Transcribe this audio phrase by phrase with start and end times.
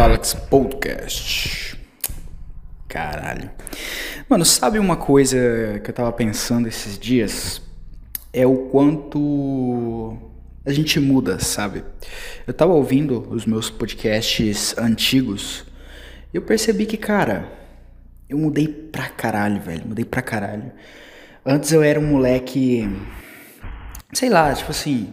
[0.00, 1.76] Alex Podcast.
[2.86, 3.50] Caralho.
[4.28, 7.60] Mano, sabe uma coisa que eu tava pensando esses dias?
[8.32, 10.16] É o quanto
[10.64, 11.82] a gente muda, sabe?
[12.46, 15.64] Eu tava ouvindo os meus podcasts antigos
[16.32, 17.50] e eu percebi que, cara,
[18.28, 19.84] eu mudei pra caralho, velho.
[19.84, 20.70] Mudei pra caralho.
[21.44, 22.88] Antes eu era um moleque.
[24.12, 25.12] Sei lá, tipo assim.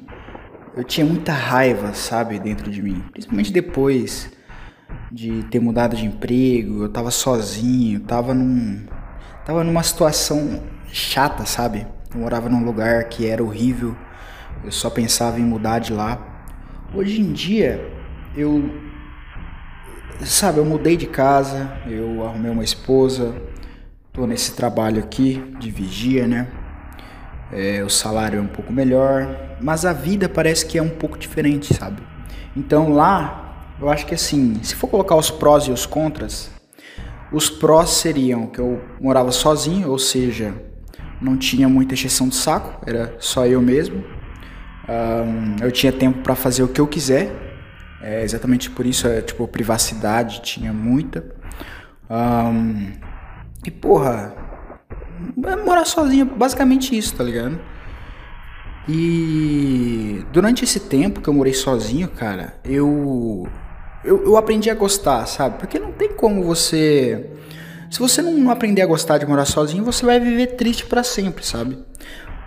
[0.77, 3.03] Eu tinha muita raiva, sabe, dentro de mim.
[3.11, 4.29] Principalmente depois
[5.11, 8.85] de ter mudado de emprego, eu tava sozinho, tava num.
[9.45, 11.85] Tava numa situação chata, sabe?
[12.13, 13.95] Eu morava num lugar que era horrível,
[14.63, 16.45] eu só pensava em mudar de lá.
[16.93, 17.91] Hoje em dia,
[18.35, 18.69] eu.
[20.23, 23.35] Sabe, eu mudei de casa, eu arrumei uma esposa,
[24.13, 26.47] tô nesse trabalho aqui de vigia, né?
[27.51, 31.17] É, o salário é um pouco melhor, mas a vida parece que é um pouco
[31.17, 32.01] diferente, sabe?
[32.55, 33.44] Então lá,
[33.79, 36.51] eu acho que assim, se for colocar os prós e os contras,
[37.31, 40.53] os prós seriam que eu morava sozinho, ou seja,
[41.21, 44.03] não tinha muita exceção de saco, era só eu mesmo.
[44.87, 47.31] Um, eu tinha tempo para fazer o que eu quiser,
[48.01, 51.25] é exatamente por isso, é, tipo, privacidade tinha muita.
[52.09, 52.91] Um,
[53.65, 54.35] e porra,
[55.65, 57.59] morar sozinho, basicamente isso, tá ligado?
[58.87, 63.47] E durante esse tempo que eu morei sozinho, cara, eu,
[64.05, 65.57] eu, eu aprendi a gostar, sabe?
[65.57, 67.29] Porque não tem como você.
[67.89, 71.45] Se você não aprender a gostar de morar sozinho, você vai viver triste para sempre,
[71.45, 71.77] sabe?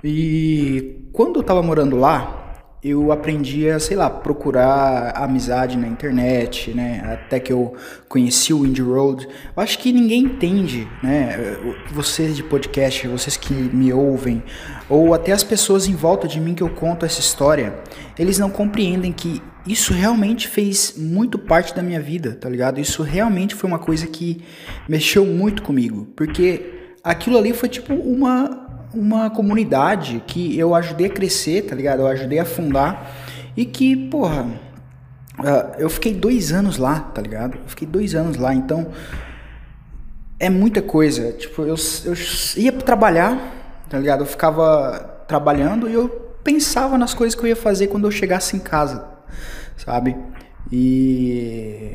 [0.03, 2.49] E quando eu tava morando lá,
[2.83, 7.03] eu aprendi a, sei lá, procurar amizade na internet, né?
[7.13, 7.75] Até que eu
[8.09, 9.27] conheci o Indie Road.
[9.27, 11.57] Eu acho que ninguém entende, né?
[11.91, 14.43] Vocês de podcast, vocês que me ouvem,
[14.89, 17.75] ou até as pessoas em volta de mim que eu conto essa história,
[18.17, 22.81] eles não compreendem que isso realmente fez muito parte da minha vida, tá ligado?
[22.81, 24.43] Isso realmente foi uma coisa que
[24.89, 31.11] mexeu muito comigo, porque aquilo ali foi tipo uma uma comunidade que eu ajudei a
[31.11, 32.01] crescer, tá ligado?
[32.01, 33.15] Eu ajudei a fundar
[33.57, 34.47] e que, porra,
[35.39, 37.59] uh, eu fiquei dois anos lá, tá ligado?
[37.59, 38.89] Eu fiquei dois anos lá, então
[40.39, 41.33] é muita coisa.
[41.33, 41.75] Tipo, eu,
[42.05, 42.15] eu
[42.57, 44.23] ia trabalhar, tá ligado?
[44.23, 46.09] Eu ficava trabalhando e eu
[46.43, 49.05] pensava nas coisas que eu ia fazer quando eu chegasse em casa,
[49.79, 50.17] sabe?
[50.71, 51.95] E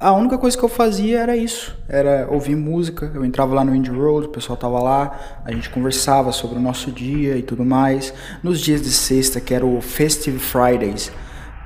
[0.00, 3.10] a única coisa que eu fazia era isso, era ouvir música.
[3.14, 6.60] Eu entrava lá no Indie Road, o pessoal tava lá, a gente conversava sobre o
[6.60, 8.12] nosso dia e tudo mais.
[8.42, 11.12] Nos dias de sexta, que era o Festive Fridays,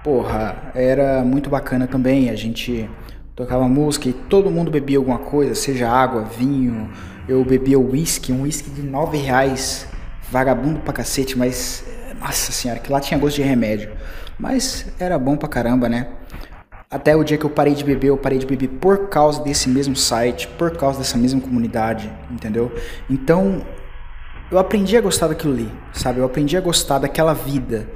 [0.03, 2.31] porra, era muito bacana também.
[2.31, 2.89] A gente
[3.35, 6.91] tocava música e todo mundo bebia alguma coisa, seja água, vinho.
[7.29, 9.87] Eu bebia whisky, um whisky de nove reais,
[10.31, 11.85] vagabundo pra cacete, mas
[12.21, 13.91] nossa senhora, que lá tinha gosto de remédio.
[14.39, 16.07] Mas era bom pra caramba, né?
[16.91, 19.69] Até o dia que eu parei de beber, eu parei de beber por causa desse
[19.69, 22.73] mesmo site, por causa dessa mesma comunidade, entendeu?
[23.11, 23.63] Então,
[24.51, 26.21] eu aprendi a gostar daquilo ali, sabe?
[26.21, 27.87] Eu aprendi a gostar daquela vida.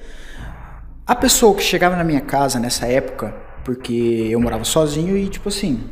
[1.06, 5.48] A pessoa que chegava na minha casa nessa época, porque eu morava sozinho e tipo
[5.48, 5.88] assim,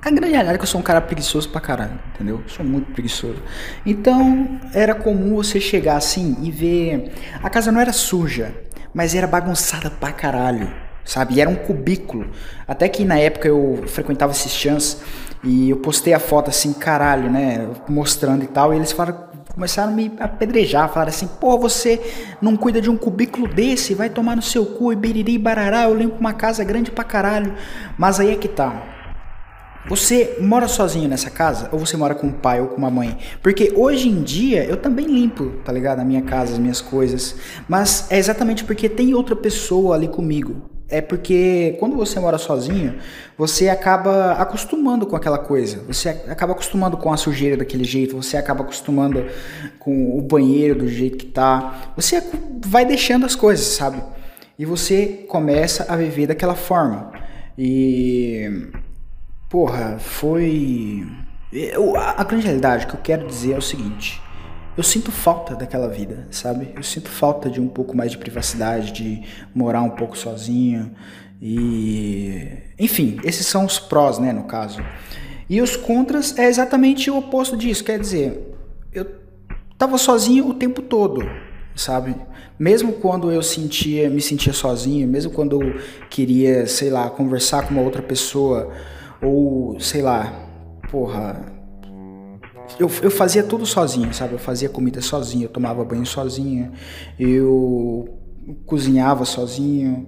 [0.00, 2.40] a grande realidade é que eu sou um cara preguiçoso pra caralho, entendeu?
[2.42, 3.42] Eu sou muito preguiçoso.
[3.84, 7.12] Então, era comum você chegar assim e ver.
[7.42, 8.54] A casa não era suja,
[8.92, 11.36] mas era bagunçada pra caralho sabe?
[11.36, 12.26] E era um cubículo.
[12.66, 15.00] Até que na época eu frequentava esses chans
[15.42, 17.66] e eu postei a foto assim, caralho, né?
[17.88, 18.74] Mostrando e tal.
[18.74, 21.98] E eles falaram, começaram a me apedrejar, falaram assim: pô, você
[22.42, 25.84] não cuida de um cubículo desse, vai tomar no seu cu e biriri barará.
[25.84, 27.54] Eu lembro uma casa grande pra caralho.
[27.96, 28.97] Mas aí é que tá.
[29.86, 33.16] Você mora sozinho nessa casa ou você mora com um pai ou com uma mãe?
[33.42, 36.00] Porque hoje em dia eu também limpo, tá ligado?
[36.00, 37.36] A minha casa, as minhas coisas.
[37.68, 42.94] Mas é exatamente porque tem outra pessoa ali comigo é porque quando você mora sozinho,
[43.36, 45.82] você acaba acostumando com aquela coisa.
[45.86, 49.26] Você acaba acostumando com a sujeira daquele jeito, você acaba acostumando
[49.78, 51.92] com o banheiro do jeito que tá.
[51.94, 52.22] Você
[52.64, 54.02] vai deixando as coisas, sabe?
[54.58, 57.12] E você começa a viver daquela forma.
[57.56, 58.70] E
[59.48, 61.06] porra, foi
[61.52, 64.20] eu, a grande realidade que eu quero dizer é o seguinte:
[64.76, 66.72] eu sinto falta daquela vida, sabe?
[66.76, 69.22] Eu sinto falta de um pouco mais de privacidade, de
[69.54, 70.94] morar um pouco sozinho
[71.40, 74.80] e enfim, esses são os prós, né, no caso.
[75.48, 78.54] E os contras é exatamente o oposto disso, quer dizer,
[78.92, 79.06] eu
[79.78, 81.26] tava sozinho o tempo todo,
[81.74, 82.14] sabe?
[82.58, 85.80] Mesmo quando eu sentia, me sentia sozinho, mesmo quando eu
[86.10, 88.70] queria, sei lá, conversar com uma outra pessoa
[89.22, 90.32] ou, sei lá,
[90.90, 91.40] porra,
[92.78, 94.34] eu, eu fazia tudo sozinho, sabe?
[94.34, 96.72] Eu fazia comida sozinho, eu tomava banho sozinho,
[97.18, 98.08] eu
[98.66, 100.06] cozinhava sozinho.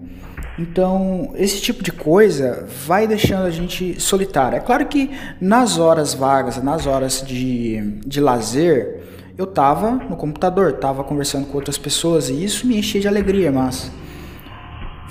[0.58, 4.56] Então, esse tipo de coisa vai deixando a gente solitário.
[4.56, 5.10] É claro que
[5.40, 9.00] nas horas vagas, nas horas de, de lazer,
[9.38, 13.50] eu tava no computador, tava conversando com outras pessoas e isso me enchia de alegria,
[13.50, 13.90] mas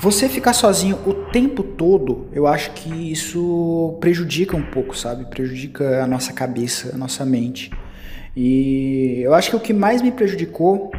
[0.01, 5.25] você ficar sozinho o tempo todo, eu acho que isso prejudica um pouco, sabe?
[5.25, 7.69] Prejudica a nossa cabeça, a nossa mente.
[8.33, 10.89] E eu acho que o que mais me prejudicou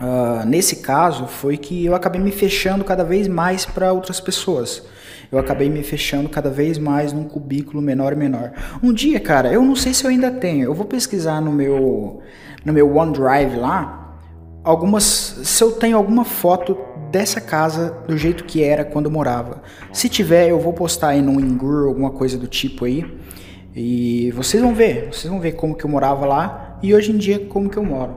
[0.00, 4.82] uh, nesse caso foi que eu acabei me fechando cada vez mais para outras pessoas.
[5.30, 8.50] Eu acabei me fechando cada vez mais num cubículo menor e menor.
[8.82, 10.64] Um dia, cara, eu não sei se eu ainda tenho.
[10.64, 12.20] Eu vou pesquisar no meu
[12.64, 14.02] no meu OneDrive lá
[14.64, 16.76] algumas se eu tenho alguma foto
[17.12, 19.62] dessa casa do jeito que era quando eu morava.
[19.92, 23.04] Se tiver, eu vou postar aí no Ingur, alguma coisa do tipo aí.
[23.76, 27.18] E vocês vão ver, vocês vão ver como que eu morava lá e hoje em
[27.18, 28.16] dia como que eu moro.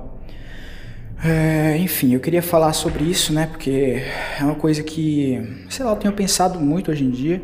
[1.24, 3.48] É, enfim, eu queria falar sobre isso, né?
[3.48, 4.02] Porque
[4.40, 7.42] é uma coisa que, sei lá, eu tenho pensado muito hoje em dia.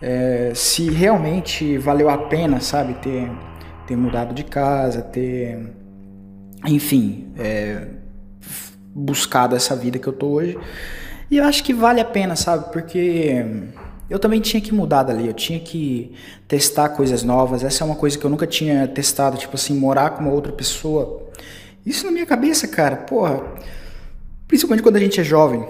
[0.00, 3.30] É, se realmente valeu a pena, sabe, ter,
[3.86, 5.72] ter mudado de casa, ter,
[6.66, 7.86] enfim, é,
[8.94, 10.56] buscado essa vida que eu tô hoje.
[11.30, 12.72] E eu acho que vale a pena, sabe?
[12.72, 13.44] Porque
[14.08, 16.14] eu também tinha que mudar dali, eu tinha que
[16.46, 17.64] testar coisas novas.
[17.64, 20.52] Essa é uma coisa que eu nunca tinha testado, tipo assim, morar com uma outra
[20.52, 21.22] pessoa.
[21.84, 23.42] Isso na minha cabeça, cara, porra.
[24.46, 25.66] Principalmente quando a gente é jovem.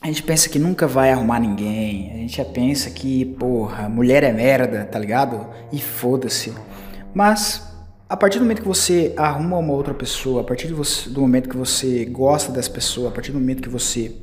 [0.00, 2.12] A gente pensa que nunca vai arrumar ninguém.
[2.12, 5.46] A gente já pensa que, porra, mulher é merda, tá ligado?
[5.72, 6.52] E foda-se.
[7.14, 7.73] Mas
[8.14, 11.56] a partir do momento que você arruma uma outra pessoa, a partir do momento que
[11.56, 14.14] você gosta dessa pessoa, a partir do momento que você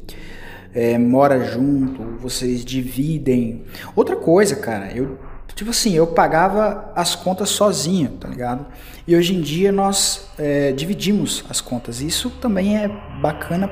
[0.74, 3.66] é, mora junto, vocês dividem.
[3.94, 5.20] Outra coisa, cara, eu
[5.54, 8.66] tipo assim, eu pagava as contas sozinho, tá ligado?
[9.06, 12.00] E hoje em dia nós é, dividimos as contas.
[12.00, 12.88] Isso também é
[13.22, 13.70] bacana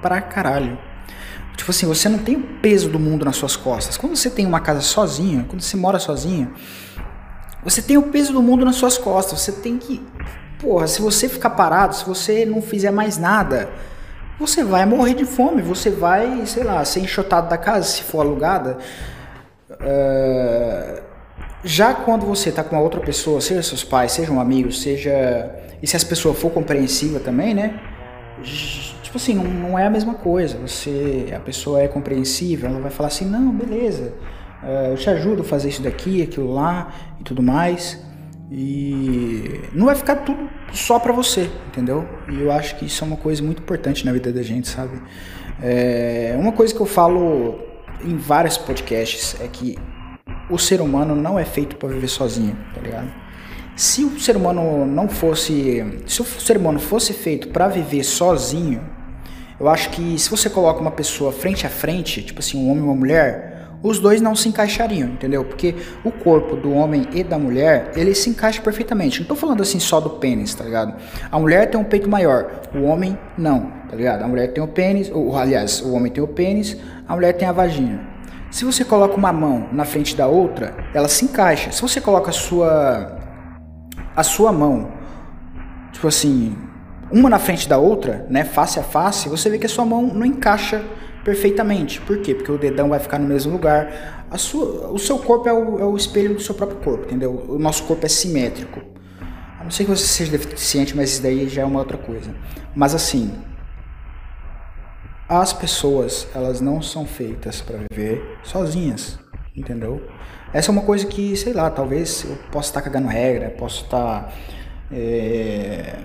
[0.00, 0.78] pra caralho.
[1.58, 3.98] Tipo assim, você não tem o peso do mundo nas suas costas.
[3.98, 6.54] Quando você tem uma casa sozinho, quando você mora sozinho,
[7.62, 9.40] você tem o peso do mundo nas suas costas.
[9.40, 10.00] Você tem que.
[10.60, 13.68] Porra, se você ficar parado, se você não fizer mais nada,
[14.38, 15.62] você vai morrer de fome.
[15.62, 18.78] Você vai, sei lá, ser enxotado da casa se for alugada.
[19.70, 21.02] Uh,
[21.64, 25.50] já quando você está com uma outra pessoa, seja seus pais, seja um amigo, seja.
[25.82, 27.80] E se as pessoas for compreensiva também, né?
[29.02, 30.58] Tipo assim, não, não é a mesma coisa.
[30.58, 34.12] Você, a pessoa é compreensiva, ela vai falar assim: não, beleza
[34.90, 38.02] eu te ajudo a fazer isso daqui, aquilo lá e tudo mais.
[38.50, 42.06] E não vai ficar tudo só para você, entendeu?
[42.30, 45.00] E eu acho que isso é uma coisa muito importante na vida da gente, sabe?
[45.62, 47.58] É, uma coisa que eu falo
[48.02, 49.76] em vários podcasts é que
[50.48, 53.12] o ser humano não é feito para viver sozinho, tá ligado?
[53.76, 58.80] Se o ser humano não fosse, se o ser humano fosse feito para viver sozinho,
[59.60, 62.82] eu acho que se você coloca uma pessoa frente a frente, tipo assim, um homem
[62.82, 65.44] e uma mulher, os dois não se encaixariam, entendeu?
[65.44, 69.20] Porque o corpo do homem e da mulher, ele se encaixa perfeitamente.
[69.20, 70.94] Não tô falando assim só do pênis, tá ligado?
[71.30, 74.22] A mulher tem um peito maior, o homem não, tá ligado?
[74.22, 77.46] A mulher tem o pênis, ou aliás, o homem tem o pênis, a mulher tem
[77.46, 78.00] a vagina.
[78.50, 81.70] Se você coloca uma mão na frente da outra, ela se encaixa.
[81.70, 83.18] Se você coloca a sua
[84.16, 84.90] a sua mão,
[85.92, 86.56] tipo assim,
[87.12, 90.02] uma na frente da outra, né, face a face, você vê que a sua mão
[90.02, 90.82] não encaixa
[91.24, 92.00] perfeitamente.
[92.00, 92.34] Por quê?
[92.34, 94.26] Porque o dedão vai ficar no mesmo lugar.
[94.30, 97.32] A sua, o seu corpo é o, é o espelho do seu próprio corpo, entendeu?
[97.48, 98.80] O nosso corpo é simétrico.
[99.58, 102.34] A não ser que você seja deficiente, mas isso daí já é uma outra coisa.
[102.74, 103.32] Mas assim,
[105.28, 109.18] as pessoas, elas não são feitas para viver sozinhas,
[109.54, 110.02] entendeu?
[110.52, 114.32] Essa é uma coisa que, sei lá, talvez eu possa estar cagando regra, posso estar.
[114.90, 115.98] É...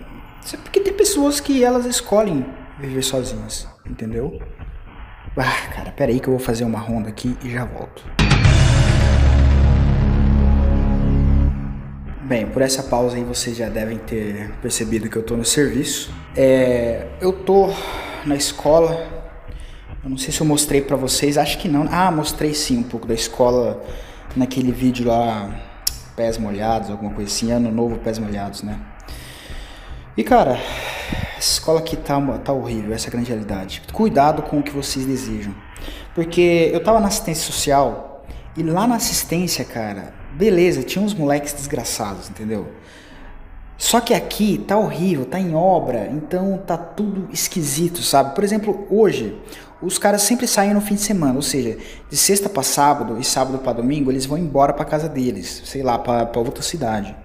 [0.61, 2.45] Porque tem pessoas que elas escolhem
[2.77, 4.41] viver sozinhas, entendeu?
[5.35, 8.05] Ah, cara, pera aí que eu vou fazer uma ronda aqui e já volto.
[12.21, 16.13] Bem, por essa pausa aí vocês já devem ter percebido que eu tô no serviço.
[16.37, 17.67] É, eu tô
[18.25, 19.07] na escola.
[20.03, 21.87] Eu não sei se eu mostrei para vocês, acho que não.
[21.89, 23.83] Ah, mostrei sim um pouco da escola
[24.35, 25.49] naquele vídeo lá,
[26.15, 28.79] pés molhados, alguma coisa assim, ano novo, pés molhados, né?
[30.15, 30.59] E cara,
[31.37, 33.81] essa escola aqui tá, tá horrível, essa é a grande realidade.
[33.91, 35.55] Cuidado com o que vocês desejam.
[36.13, 38.23] Porque eu tava na assistência social
[38.55, 42.67] e lá na assistência, cara, beleza, tinha uns moleques desgraçados, entendeu?
[43.75, 48.35] Só que aqui tá horrível, tá em obra, então tá tudo esquisito, sabe?
[48.35, 49.35] Por exemplo, hoje,
[49.81, 51.75] os caras sempre saem no fim de semana, ou seja,
[52.07, 55.81] de sexta para sábado e sábado para domingo, eles vão embora para casa deles, sei
[55.81, 57.15] lá, para outra cidade.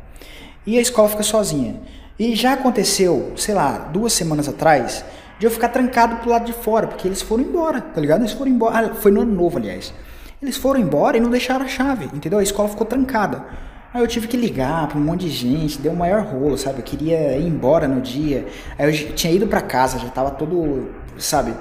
[0.66, 1.80] E a escola fica sozinha.
[2.19, 5.05] E já aconteceu, sei lá, duas semanas atrás,
[5.39, 8.23] de eu ficar trancado pro lado de fora, porque eles foram embora, tá ligado?
[8.23, 8.91] Eles foram embora.
[8.91, 9.95] Ah, foi no ano novo, aliás.
[10.43, 12.41] Eles foram embora e não deixaram a chave, entendeu?
[12.41, 13.45] A escola ficou trancada.
[13.95, 16.81] Aí eu tive que ligar pra um monte de gente, deu um maior rolo, sabe?
[16.81, 18.47] Eu queria ir embora no dia.
[18.77, 21.55] Aí eu tinha ido pra casa, já tava todo, sabe,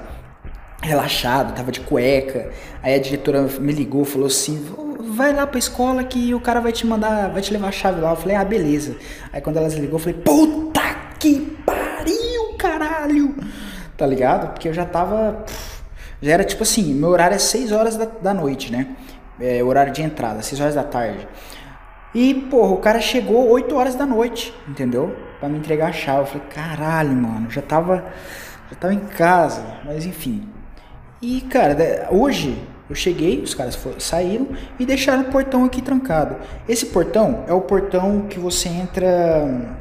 [0.81, 2.49] relaxado, tava de cueca.
[2.81, 4.65] Aí a diretora me ligou, falou assim:
[5.17, 7.99] vai lá pra escola que o cara vai te mandar, vai te levar a chave
[7.99, 8.11] lá.
[8.11, 8.95] Eu falei, ah, beleza.
[9.33, 10.81] Aí quando ela ligou, eu falei, puta
[11.19, 13.35] que pariu, caralho!
[13.97, 14.53] Tá ligado?
[14.53, 15.43] Porque eu já tava.
[16.21, 18.95] Já era tipo assim, meu horário é 6 horas da, da noite, né?
[19.39, 21.27] É, horário de entrada, 6 horas da tarde.
[22.13, 25.15] E, porra, o cara chegou 8 horas da noite, entendeu?
[25.39, 26.21] Pra me entregar a chave.
[26.21, 28.05] Eu falei, caralho, mano, já tava.
[28.69, 30.47] Já tava em casa, mas enfim.
[31.21, 31.75] E, cara,
[32.11, 34.47] hoje eu cheguei, os caras foram, saíram
[34.79, 36.37] e deixaram o portão aqui trancado.
[36.67, 39.75] Esse portão é o portão que você entra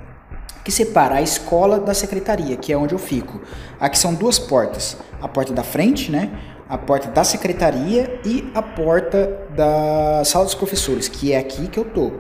[0.65, 3.41] que separa a escola da secretaria, que é onde eu fico.
[3.79, 6.29] Aqui são duas portas, a porta da frente, né?
[6.69, 11.79] A porta da secretaria e a porta da sala dos professores, que é aqui que
[11.79, 12.11] eu tô.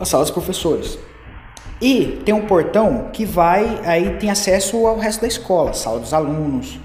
[0.00, 0.98] A sala dos professores.
[1.80, 6.12] E tem um portão que vai, aí tem acesso ao resto da escola, sala dos
[6.12, 6.80] alunos,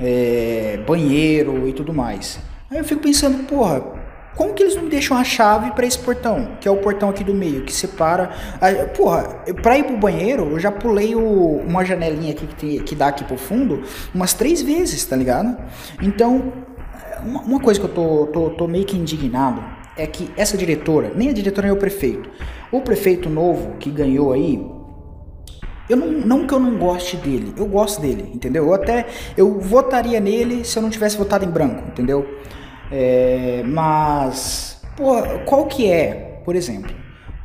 [0.00, 2.38] é, banheiro e tudo mais.
[2.72, 3.82] Aí eu fico pensando, porra,
[4.34, 7.10] como que eles não me deixam a chave para esse portão, que é o portão
[7.10, 8.30] aqui do meio, que separa.
[8.58, 9.24] A, porra,
[9.62, 13.08] pra ir pro banheiro, eu já pulei o, uma janelinha aqui que, tem, que dá
[13.08, 13.82] aqui pro fundo
[14.14, 15.54] umas três vezes, tá ligado?
[16.00, 16.50] Então,
[17.22, 19.62] uma, uma coisa que eu tô, tô, tô meio que indignado
[19.94, 22.30] é que essa diretora, nem a diretora nem o prefeito,
[22.72, 24.66] o prefeito novo que ganhou aí,
[25.90, 28.64] eu não, não que eu não goste dele, eu gosto dele, entendeu?
[28.68, 32.26] Eu até eu votaria nele se eu não tivesse votado em branco, entendeu?
[32.92, 34.78] É, mas,
[35.46, 36.94] qual que é, por exemplo,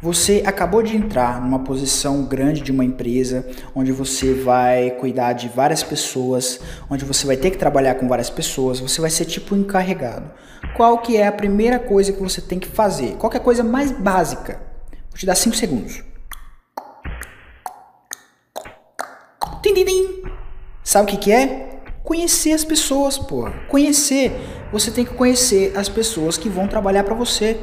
[0.01, 5.48] você acabou de entrar numa posição grande de uma empresa, onde você vai cuidar de
[5.48, 9.56] várias pessoas, onde você vai ter que trabalhar com várias pessoas, você vai ser tipo
[9.56, 10.30] encarregado.
[10.75, 13.16] Qual que é a primeira coisa que você tem que fazer?
[13.16, 14.62] Qual que é a coisa mais básica?
[15.10, 16.04] Vou te dar 5 segundos.
[20.84, 21.66] Sabe o que, que é?
[22.07, 23.49] Conhecer as pessoas, pô.
[23.67, 24.31] Conhecer.
[24.71, 27.59] Você tem que conhecer as pessoas que vão trabalhar para você.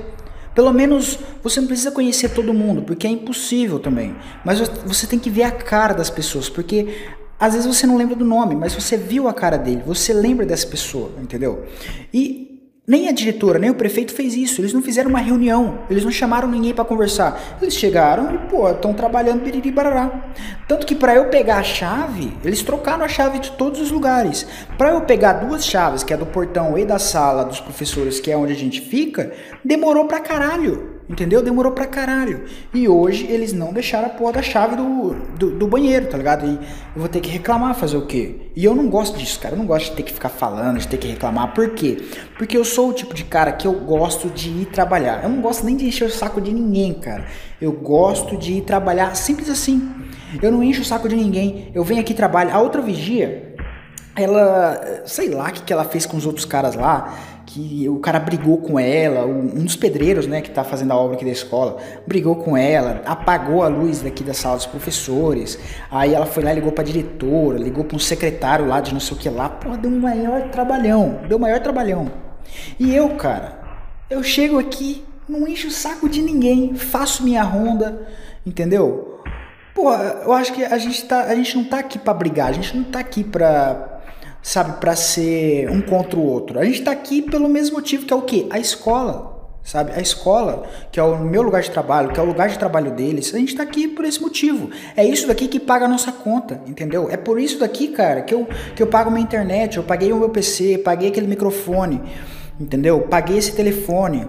[0.54, 4.14] Pelo menos você não precisa conhecer todo mundo, porque é impossível também.
[4.44, 6.94] Mas você tem que ver a cara das pessoas, porque
[7.40, 10.44] às vezes você não lembra do nome, mas você viu a cara dele, você lembra
[10.44, 11.64] dessa pessoa, entendeu?
[12.12, 12.43] E
[12.86, 14.60] nem a diretora, nem o prefeito fez isso.
[14.60, 15.80] Eles não fizeram uma reunião.
[15.88, 17.58] Eles não chamaram ninguém para conversar.
[17.60, 20.32] Eles chegaram e, pô, estão trabalhando biriri barará.
[20.68, 24.46] Tanto que para eu pegar a chave, eles trocaram a chave de todos os lugares.
[24.76, 28.30] Para eu pegar duas chaves, que é do portão e da sala dos professores, que
[28.30, 29.32] é onde a gente fica,
[29.64, 30.93] demorou pra caralho.
[31.08, 31.42] Entendeu?
[31.42, 32.44] Demorou pra caralho.
[32.72, 36.46] E hoje eles não deixaram a porra da chave do, do, do, banheiro, tá ligado?
[36.46, 38.50] E eu vou ter que reclamar, fazer o quê?
[38.56, 39.54] E eu não gosto disso, cara.
[39.54, 41.52] Eu não gosto de ter que ficar falando, de ter que reclamar.
[41.52, 42.02] Por quê?
[42.38, 45.22] Porque eu sou o tipo de cara que eu gosto de ir trabalhar.
[45.22, 47.26] Eu não gosto nem de encher o saco de ninguém, cara.
[47.60, 49.90] Eu gosto de ir trabalhar simples assim.
[50.42, 51.70] Eu não encho o saco de ninguém.
[51.74, 52.54] Eu venho aqui trabalhar.
[52.54, 53.54] A outra vigia,
[54.16, 57.14] ela, sei lá o que, que ela fez com os outros caras lá
[57.54, 61.14] que o cara brigou com ela, um dos pedreiros, né, que tá fazendo a obra
[61.14, 65.56] aqui da escola, brigou com ela, apagou a luz daqui da sala dos professores.
[65.88, 68.98] Aí ela foi lá e ligou pra diretora, ligou pra um secretário lá de não
[68.98, 69.48] sei o que lá.
[69.48, 72.10] Pô, deu um maior trabalhão, deu um maior trabalhão.
[72.78, 73.60] E eu, cara,
[74.10, 78.08] eu chego aqui, não encho o saco de ninguém, faço minha ronda,
[78.44, 79.20] entendeu?
[79.72, 82.52] Pô, eu acho que a gente, tá, a gente não tá aqui para brigar, a
[82.52, 83.93] gente não tá aqui pra,
[84.44, 86.58] sabe, para ser um contra o outro.
[86.60, 88.46] A gente está aqui pelo mesmo motivo que é o quê?
[88.50, 89.92] A escola, sabe?
[89.92, 92.90] A escola, que é o meu lugar de trabalho, que é o lugar de trabalho
[92.90, 94.68] deles, a gente está aqui por esse motivo.
[94.94, 97.08] É isso daqui que paga a nossa conta, entendeu?
[97.10, 98.46] É por isso daqui, cara, que eu,
[98.76, 102.02] que eu pago minha internet, eu paguei o meu PC, paguei aquele microfone,
[102.60, 103.00] entendeu?
[103.00, 104.28] Paguei esse telefone.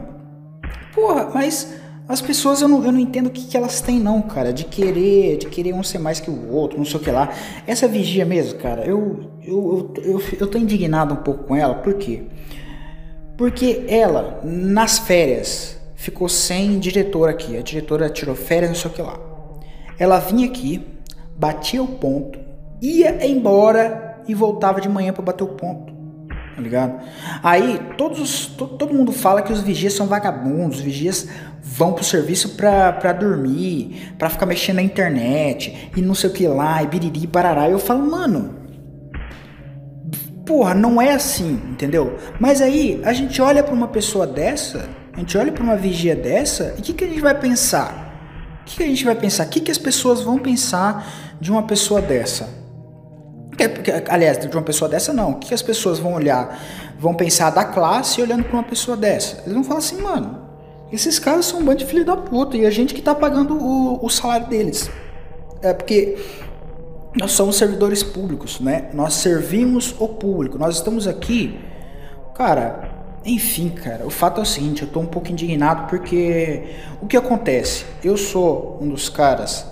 [0.94, 1.76] Porra, mas
[2.08, 4.64] as pessoas eu não, eu não entendo o que, que elas têm não, cara, de
[4.64, 7.34] querer, de querer um ser mais que o outro, não sei o que lá.
[7.66, 11.76] Essa vigia mesmo, cara, eu eu, eu, eu, eu tô indignado um pouco com ela,
[11.76, 12.24] por quê?
[13.38, 17.58] Porque ela, nas férias, ficou sem diretor aqui.
[17.58, 19.20] A diretora tirou férias, não sei o que lá.
[20.00, 20.86] Ela vinha aqui,
[21.36, 22.40] batia o ponto,
[22.82, 25.95] ia embora e voltava de manhã para bater o ponto
[26.56, 27.04] tá ligado?
[27.44, 31.28] Aí todos to, todo mundo fala que os vigias são vagabundos, os vigias
[31.62, 36.34] vão pro serviço pra, pra dormir, pra ficar mexendo na internet e não sei o
[36.34, 37.70] que lá, e biriri, barará.
[37.70, 38.56] Eu falo, mano,
[40.46, 42.18] porra, não é assim, entendeu?
[42.40, 46.16] Mas aí a gente olha para uma pessoa dessa, a gente olha para uma vigia
[46.16, 48.04] dessa, e o que, que a gente vai pensar?
[48.62, 49.46] O que, que a gente vai pensar?
[49.46, 52.65] O que, que as pessoas vão pensar de uma pessoa dessa?
[54.10, 55.32] Aliás, de uma pessoa dessa não.
[55.32, 56.60] O que as pessoas vão olhar?
[57.00, 59.42] Vão pensar da classe olhando para uma pessoa dessa.
[59.44, 60.40] Eles vão falar assim, mano,
[60.92, 63.56] esses caras são um bando de filho da puta e a gente que tá pagando
[63.56, 64.90] o, o salário deles.
[65.62, 66.18] É porque
[67.18, 68.90] nós somos servidores públicos, né?
[68.94, 70.58] Nós servimos o público.
[70.58, 71.60] Nós estamos aqui,
[72.34, 72.94] cara.
[73.28, 77.18] Enfim, cara, o fato é o seguinte, eu tô um pouco indignado porque o que
[77.18, 77.84] acontece?
[78.04, 79.66] Eu sou um dos caras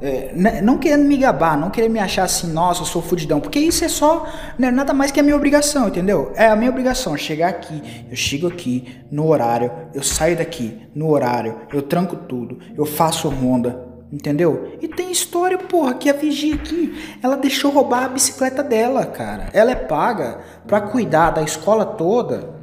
[0.00, 3.40] é, né, não querendo me gabar, não querendo me achar assim, nossa, eu sou fudidão,
[3.40, 4.26] porque isso é só
[4.58, 6.32] né, nada mais que a minha obrigação, entendeu?
[6.36, 11.10] É a minha obrigação chegar aqui, eu chego aqui no horário, eu saio daqui no
[11.10, 14.76] horário, eu tranco tudo, eu faço ronda, entendeu?
[14.80, 19.48] E tem história, porra, que a vigia aqui, ela deixou roubar a bicicleta dela, cara.
[19.52, 22.54] Ela é paga para cuidar da escola toda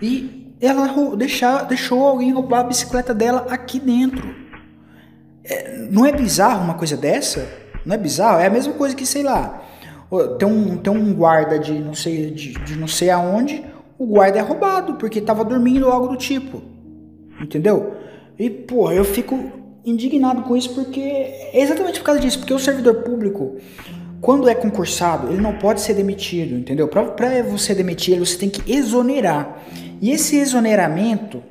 [0.00, 4.45] e ela deixar, deixou alguém roubar a bicicleta dela aqui dentro.
[5.90, 7.46] Não é bizarro uma coisa dessa?
[7.84, 8.40] Não é bizarro?
[8.40, 9.62] É a mesma coisa que, sei lá,
[10.38, 13.64] tem um, tem um guarda de não sei, de, de não sei aonde,
[13.98, 16.62] o guarda é roubado porque estava dormindo ou algo do tipo.
[17.40, 17.94] Entendeu?
[18.38, 19.52] E, porra, eu fico
[19.84, 23.56] indignado com isso porque é exatamente por causa disso, porque o servidor público,
[24.20, 26.88] quando é concursado, ele não pode ser demitido, entendeu?
[26.88, 29.62] Para você demitir ele, você tem que exonerar.
[30.00, 31.42] E esse exoneramento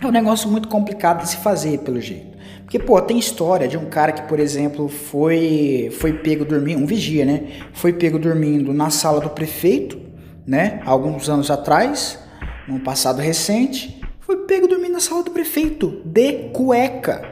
[0.00, 2.33] é um negócio muito complicado de se fazer, pelo jeito.
[2.74, 6.86] Porque, pô, tem história de um cara que, por exemplo, foi, foi pego dormindo, um
[6.86, 7.44] vigia, né?
[7.72, 9.96] Foi pego dormindo na sala do prefeito,
[10.44, 10.80] né?
[10.84, 12.18] Alguns anos atrás,
[12.66, 14.02] num passado recente.
[14.18, 17.22] Foi pego dormindo na sala do prefeito, de cueca.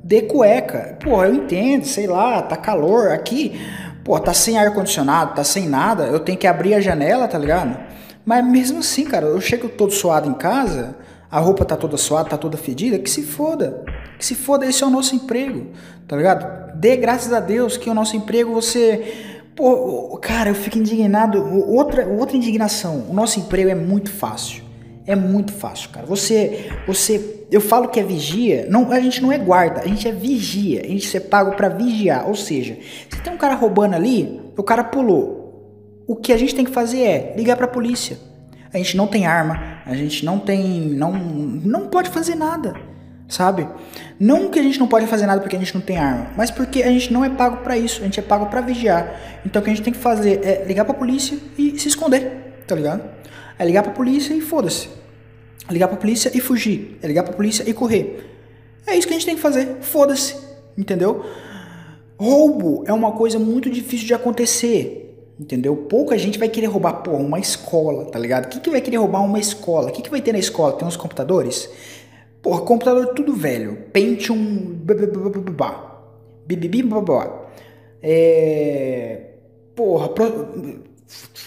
[0.00, 0.96] De cueca.
[1.02, 3.60] Pô, eu entendo, sei lá, tá calor aqui.
[4.04, 6.04] Pô, tá sem ar-condicionado, tá sem nada.
[6.04, 7.76] Eu tenho que abrir a janela, tá ligado?
[8.24, 10.94] Mas mesmo assim, cara, eu chego todo suado em casa
[11.34, 13.84] a roupa tá toda suada, tá toda fedida, que se foda.
[14.18, 15.68] Que se foda, esse é o nosso emprego,
[16.06, 16.74] tá ligado?
[16.76, 19.32] Dê graças a Deus que o nosso emprego você.
[19.54, 21.38] Pô, cara, eu fico indignado.
[21.68, 23.06] Outra, outra indignação.
[23.08, 24.62] O nosso emprego é muito fácil.
[25.06, 26.06] É muito fácil, cara.
[26.06, 28.66] Você, você, eu falo que é vigia.
[28.68, 30.80] Não, a gente não é guarda, a gente é vigia.
[30.82, 32.26] A gente é pago para vigiar.
[32.26, 32.76] Ou seja,
[33.08, 36.02] se tem um cara roubando ali, o cara pulou.
[36.06, 38.18] O que a gente tem que fazer é ligar para a polícia
[38.74, 40.80] a gente não tem arma, a gente não tem.
[40.80, 42.74] não, não pode fazer nada,
[43.34, 43.68] sabe?
[44.18, 46.50] Não que a gente não pode fazer nada porque a gente não tem arma, mas
[46.50, 49.40] porque a gente não é pago para isso, a gente é pago para vigiar.
[49.44, 52.62] Então o que a gente tem que fazer é ligar pra polícia e se esconder,
[52.66, 53.02] tá ligado?
[53.58, 54.88] É ligar pra polícia e foda-se.
[55.68, 56.98] É ligar pra polícia e fugir.
[57.02, 58.30] É ligar pra polícia e correr.
[58.86, 60.36] É isso que a gente tem que fazer, foda-se,
[60.76, 61.24] entendeu?
[62.16, 65.00] Roubo é uma coisa muito difícil de acontecer.
[65.38, 65.74] Entendeu?
[65.74, 68.44] Pouca gente vai querer roubar, pô, uma escola, tá ligado?
[68.44, 69.88] O que, que vai querer roubar uma escola?
[69.88, 70.74] O que, que vai ter na escola?
[70.74, 71.68] Tem uns computadores?
[72.44, 73.86] Porra, computador tudo velho.
[73.90, 74.78] Pentium.
[78.02, 79.30] É.
[79.74, 80.10] Porra,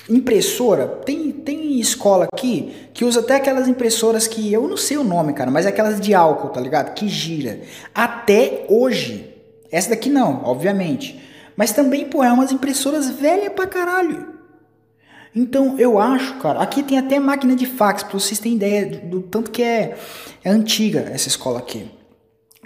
[0.10, 0.88] impressora.
[0.88, 5.34] Tem, tem escola aqui que usa até aquelas impressoras que eu não sei o nome,
[5.34, 6.96] cara, mas é aquelas de álcool, tá ligado?
[6.96, 7.62] Que gira.
[7.94, 9.36] Até hoje.
[9.72, 11.22] Essa daqui não, obviamente.
[11.56, 14.37] Mas também, pô, é umas impressoras velhas pra caralho.
[15.40, 19.08] Então, eu acho, cara, aqui tem até máquina de fax, pra vocês terem ideia do,
[19.08, 19.96] do tanto que é,
[20.44, 21.92] é antiga essa escola aqui.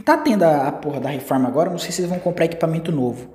[0.05, 2.89] Tá tendo a, a porra da reforma agora, não sei se eles vão comprar equipamento
[2.89, 3.27] novo.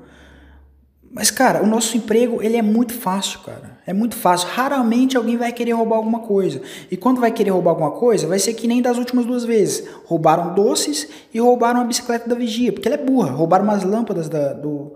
[1.12, 3.78] Mas, cara, o nosso emprego, ele é muito fácil, cara.
[3.86, 4.48] É muito fácil.
[4.48, 6.62] Raramente alguém vai querer roubar alguma coisa.
[6.90, 9.86] E quando vai querer roubar alguma coisa, vai ser que nem das últimas duas vezes.
[10.06, 13.32] Roubaram doces e roubaram a bicicleta da vigia, porque ela é burra.
[13.32, 14.94] Roubaram umas lâmpadas da, do,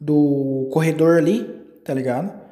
[0.00, 1.44] do corredor ali,
[1.84, 2.47] tá ligado?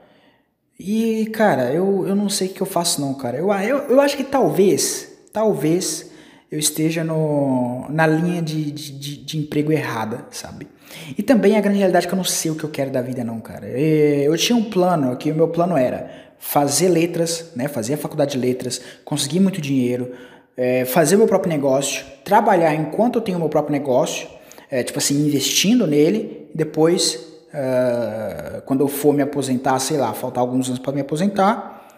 [0.78, 3.38] E, cara, eu, eu não sei o que eu faço não, cara.
[3.38, 6.10] Eu, eu, eu acho que talvez, talvez
[6.50, 10.68] eu esteja no, na linha de, de, de, emprego errada, sabe?
[11.16, 13.02] E também a grande realidade é que eu não sei o que eu quero da
[13.02, 13.66] vida não, cara.
[13.66, 17.68] Eu tinha um plano, que o meu plano era fazer letras, né?
[17.68, 20.12] Fazer a faculdade de letras, conseguir muito dinheiro,
[20.56, 24.28] é, fazer meu próprio negócio, trabalhar enquanto eu tenho meu próprio negócio,
[24.70, 30.40] é, tipo assim, investindo nele, depois uh, quando eu for me aposentar, sei lá, faltar
[30.40, 31.88] alguns anos para me aposentar,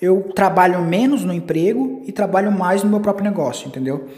[0.00, 4.08] eu trabalho menos no emprego e trabalho mais no meu próprio negócio, entendeu?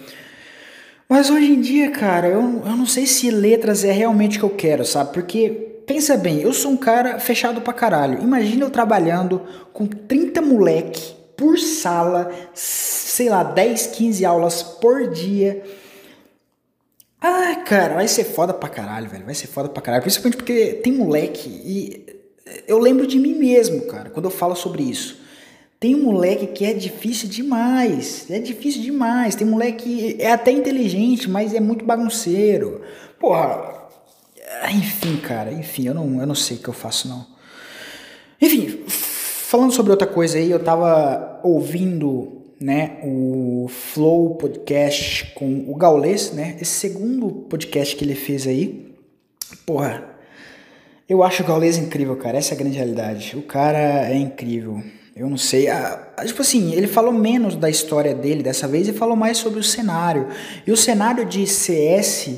[1.08, 4.44] Mas hoje em dia, cara, eu, eu não sei se letras é realmente o que
[4.46, 5.12] eu quero, sabe?
[5.12, 8.22] Porque, pensa bem, eu sou um cara fechado pra caralho.
[8.22, 15.62] Imagina eu trabalhando com 30 moleque por sala, sei lá, 10, 15 aulas por dia
[17.22, 19.24] ah, cara, vai ser foda pra caralho, velho.
[19.24, 20.02] Vai ser foda pra caralho.
[20.02, 22.06] Principalmente porque tem moleque e
[22.66, 25.22] eu lembro de mim mesmo, cara, quando eu falo sobre isso.
[25.78, 28.26] Tem um moleque que é difícil demais.
[28.30, 29.34] É difícil demais.
[29.34, 32.82] Tem moleque que é até inteligente, mas é muito bagunceiro.
[33.18, 33.72] Porra.
[34.70, 37.26] Enfim, cara, enfim, eu não, eu não sei o que eu faço, não.
[38.40, 45.74] Enfim, falando sobre outra coisa aí, eu tava ouvindo, né, o Flow Podcast com o
[45.74, 46.56] Gaulês, né?
[46.60, 48.94] Esse segundo podcast que ele fez aí.
[49.66, 50.04] Porra,
[51.08, 52.38] eu acho o Gaules incrível, cara.
[52.38, 53.36] Essa é a grande realidade.
[53.36, 54.80] O cara é incrível.
[55.14, 55.66] Eu não sei.
[56.24, 59.64] Tipo assim, ele falou menos da história dele dessa vez e falou mais sobre o
[59.64, 60.28] cenário.
[60.64, 62.30] E o cenário de CS.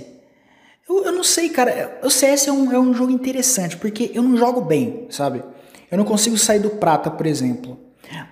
[0.89, 2.01] Eu, eu não sei, cara.
[2.03, 5.43] O CS é um, é um jogo interessante, porque eu não jogo bem, sabe?
[5.91, 7.79] Eu não consigo sair do prata, por exemplo.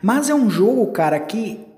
[0.02, 1.71] Mas é um jogo, cara, que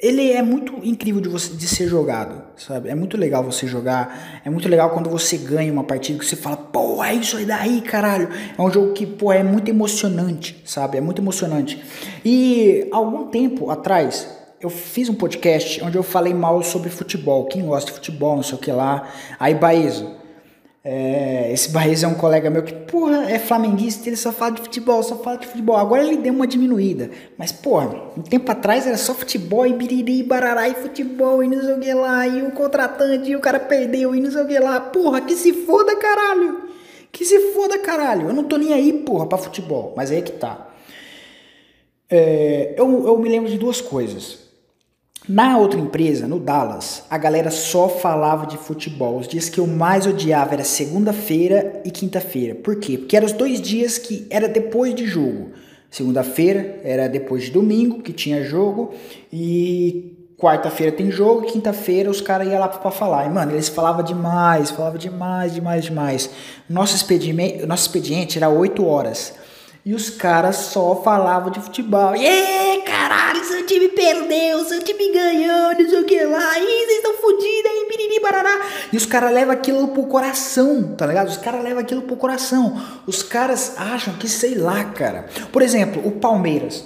[0.00, 2.90] ele é muito incrível de, você, de ser jogado, sabe?
[2.90, 6.36] É muito legal você jogar, é muito legal quando você ganha uma partida que você
[6.36, 8.28] fala, pô, é isso aí daí, caralho.
[8.56, 10.98] É um jogo que, pô, é muito emocionante, sabe?
[10.98, 11.82] É muito emocionante.
[12.24, 14.28] E algum tempo atrás,
[14.60, 18.42] eu fiz um podcast onde eu falei mal sobre futebol, quem gosta de futebol, não
[18.42, 19.08] sei o que lá.
[19.40, 20.21] Aí, Baezo,
[20.84, 24.62] é, esse Barreiro é um colega meu que, porra, é flamenguista, ele só fala de
[24.62, 25.76] futebol, só fala de futebol.
[25.76, 27.08] Agora ele deu uma diminuída.
[27.38, 31.60] Mas, porra, um tempo atrás era só futebol e biriri, barará e futebol e não
[31.60, 32.26] sei o que lá.
[32.26, 34.80] E o contratante e o cara perdeu e não sei o que lá.
[34.80, 36.62] Porra, que se foda, caralho.
[37.12, 38.28] Que se foda, caralho.
[38.28, 39.94] Eu não tô nem aí, porra, pra futebol.
[39.96, 40.68] Mas aí é que tá.
[42.10, 44.51] É, eu, eu me lembro de duas coisas.
[45.28, 49.18] Na outra empresa, no Dallas, a galera só falava de futebol.
[49.18, 52.56] Os dias que eu mais odiava era segunda-feira e quinta-feira.
[52.56, 52.98] Por quê?
[52.98, 55.50] Porque eram os dois dias que era depois de jogo.
[55.88, 58.94] Segunda-feira era depois de domingo, que tinha jogo,
[59.32, 63.26] e quarta-feira tem jogo, quinta-feira os caras iam lá pra falar.
[63.26, 66.30] E, mano, eles falavam demais, falavam demais, demais, demais.
[66.68, 69.34] Nosso expediente, nosso expediente era 8 horas.
[69.84, 72.14] E os caras só falavam de futebol.
[72.14, 76.56] E caralho, seu time perdeu, seu time ganhou, não sei o que lá.
[76.56, 78.60] Ih, vocês estão fodidos aí, biriri, barará.
[78.92, 81.26] E os caras levam aquilo pro coração, tá ligado?
[81.26, 82.80] Os caras levam aquilo pro coração.
[83.08, 85.26] Os caras acham que, sei lá, cara.
[85.50, 86.84] Por exemplo, o Palmeiras.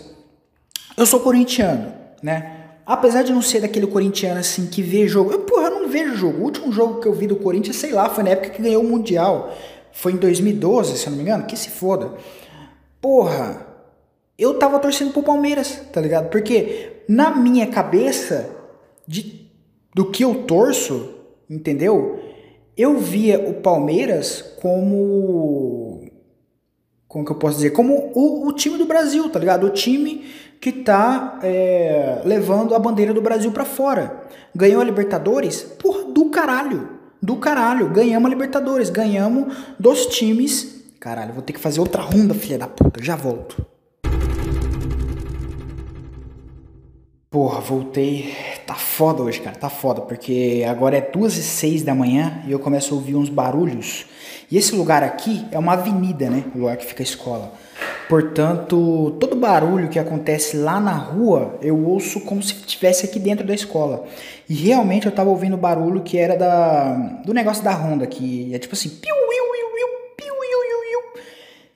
[0.97, 2.53] Eu sou corintiano, né?
[2.87, 5.33] Apesar de não ser daquele corintiano assim que vê jogo.
[5.33, 6.39] Eu, porra, não vejo jogo.
[6.39, 8.83] O último jogo que eu vi do Corinthians, sei lá, foi na época que ganhou
[8.83, 9.55] o Mundial.
[9.93, 11.45] Foi em 2012, se eu não me engano.
[11.45, 12.13] Que se foda
[13.07, 13.65] porra,
[14.37, 16.29] eu tava torcendo pro Palmeiras, tá ligado?
[16.29, 18.51] Porque na minha cabeça,
[19.07, 19.49] de,
[19.95, 21.15] do que eu torço,
[21.49, 22.19] entendeu?
[22.77, 26.05] Eu via o Palmeiras como.
[27.07, 27.71] Como que eu posso dizer?
[27.71, 29.69] Como o, o time do Brasil, tá ligado?
[29.69, 30.25] O time
[30.61, 34.25] que tá é, levando a bandeira do Brasil para fora.
[34.53, 35.63] Ganhou a Libertadores?
[35.63, 36.89] Porra, do caralho.
[37.23, 37.89] Do caralho.
[37.89, 38.91] Ganhamos a Libertadores.
[38.91, 40.76] Ganhamos dos times
[41.07, 43.01] Caralho, vou ter que fazer outra ronda, filha da puta.
[43.01, 43.65] Já volto.
[47.31, 48.35] Porra, voltei.
[48.67, 49.55] Tá foda hoje, cara.
[49.55, 53.15] Tá foda, porque agora é duas e seis da manhã e eu começo a ouvir
[53.15, 54.05] uns barulhos.
[54.51, 56.43] E esse lugar aqui é uma avenida, né?
[56.53, 57.53] O lugar que fica a escola.
[58.09, 63.47] Portanto, todo barulho que acontece lá na rua, eu ouço como se estivesse aqui dentro
[63.47, 64.05] da escola.
[64.49, 68.59] E realmente eu tava ouvindo barulho que era da do negócio da Honda, que é
[68.59, 68.89] tipo assim,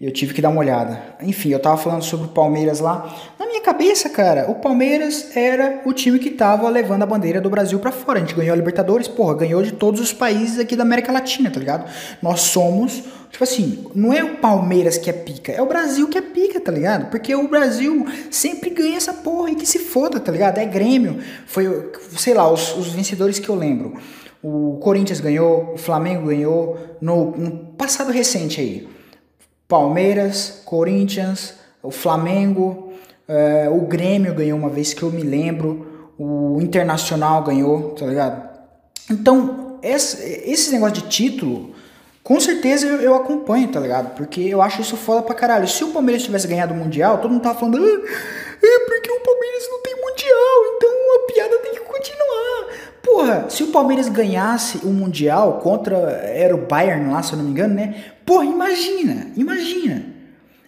[0.01, 0.99] piu, eu tive que dar uma olhada.
[1.23, 3.15] Enfim, eu tava falando sobre o Palmeiras lá.
[3.39, 7.51] Na minha cabeça, cara, o Palmeiras era o time que tava levando a bandeira do
[7.51, 8.19] Brasil para fora.
[8.19, 11.51] A gente ganhou a Libertadores, porra, ganhou de todos os países aqui da América Latina,
[11.51, 11.85] tá ligado?
[12.23, 16.17] Nós somos, tipo assim, não é o Palmeiras que é pica, é o Brasil que
[16.17, 17.11] é pica, tá ligado?
[17.11, 20.59] Porque o Brasil sempre ganha essa porra e que se foda, tá ligado?
[20.59, 21.19] É Grêmio.
[21.47, 23.99] Foi, sei lá, os, os vencedores que eu lembro.
[24.43, 29.00] O Corinthians ganhou, o Flamengo ganhou, no, no passado recente aí.
[29.71, 32.93] Palmeiras, Corinthians, o Flamengo,
[33.29, 38.51] é, o Grêmio ganhou uma vez que eu me lembro, o Internacional ganhou, tá ligado?
[39.09, 41.73] Então, esse, esse negócio de título,
[42.25, 44.17] com certeza eu, eu, acompanho, tá ligado?
[44.17, 45.69] Porque eu acho isso foda pra caralho.
[45.69, 48.09] Se o Palmeiras tivesse ganhado o Mundial, todo mundo tava falando, ah,
[48.63, 52.67] é porque o Palmeiras não tem Mundial, então a piada tem que continuar.
[53.21, 57.45] Porra, se o Palmeiras ganhasse o Mundial contra, era o Bayern lá, se eu não
[57.45, 58.03] me engano, né?
[58.25, 60.07] Porra, imagina, imagina.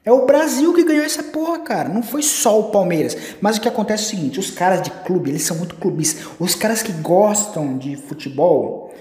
[0.04, 1.88] É o Brasil que ganhou essa porra, cara.
[1.88, 3.16] Não foi só o Palmeiras.
[3.40, 6.26] Mas o que acontece é o seguinte: os caras de clube, eles são muito clubistas.
[6.38, 8.92] Os caras que gostam de futebol.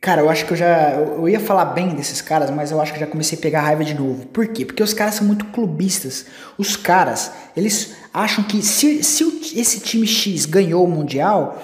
[0.00, 0.92] Cara, eu acho que eu já.
[0.92, 3.84] Eu ia falar bem desses caras, mas eu acho que já comecei a pegar raiva
[3.84, 4.24] de novo.
[4.28, 4.64] Por quê?
[4.64, 6.24] Porque os caras são muito clubistas.
[6.56, 11.62] Os caras, eles acham que se, se esse time X ganhou o Mundial,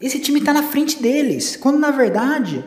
[0.00, 1.56] esse time tá na frente deles.
[1.56, 2.64] Quando na verdade,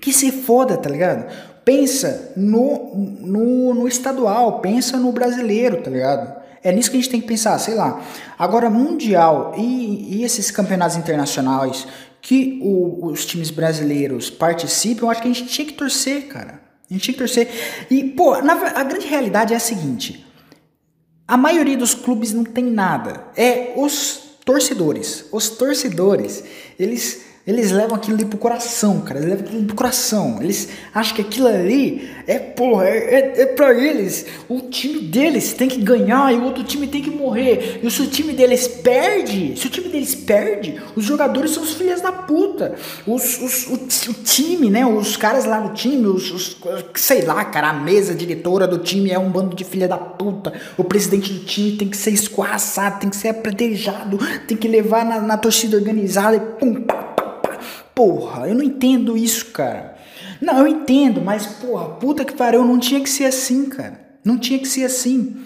[0.00, 1.30] que se foda, tá ligado?
[1.64, 6.40] pensa no, no, no estadual, pensa no brasileiro, tá ligado?
[6.62, 8.02] É nisso que a gente tem que pensar, sei lá.
[8.38, 11.86] Agora, Mundial e, e esses campeonatos internacionais
[12.20, 16.60] que o, os times brasileiros participam, eu acho que a gente tinha que torcer, cara.
[16.90, 17.48] A gente tinha que torcer.
[17.88, 20.26] E, pô, na, a grande realidade é a seguinte:
[21.26, 23.24] a maioria dos clubes não tem nada.
[23.36, 25.26] É os torcedores.
[25.30, 26.42] Os torcedores,
[26.76, 29.18] eles eles levam aquilo ali pro coração, cara.
[29.18, 30.38] Eles levam aquilo pro coração.
[30.40, 34.24] Eles acham que aquilo ali é, porra, é, é, é pra eles.
[34.48, 37.80] O time deles tem que ganhar e o outro time tem que morrer.
[37.82, 41.74] E se o time deles perde, se o time deles perde, os jogadores são os
[41.74, 42.76] filhos da puta.
[43.04, 43.74] Os, os, o,
[44.12, 44.86] o, time, né?
[44.86, 46.56] Os caras lá no time, os, os,
[46.94, 50.52] sei lá, cara, a mesa diretora do time é um bando de filha da puta.
[50.78, 55.04] O presidente do time tem que ser escorraçado, tem que ser apredejado, tem que levar
[55.04, 56.99] na, na torcida organizada e pum, pá,
[58.00, 59.94] Porra, eu não entendo isso, cara.
[60.40, 64.00] Não, eu entendo, mas porra, puta que pariu, não tinha que ser assim, cara.
[64.24, 65.36] Não tinha que ser assim.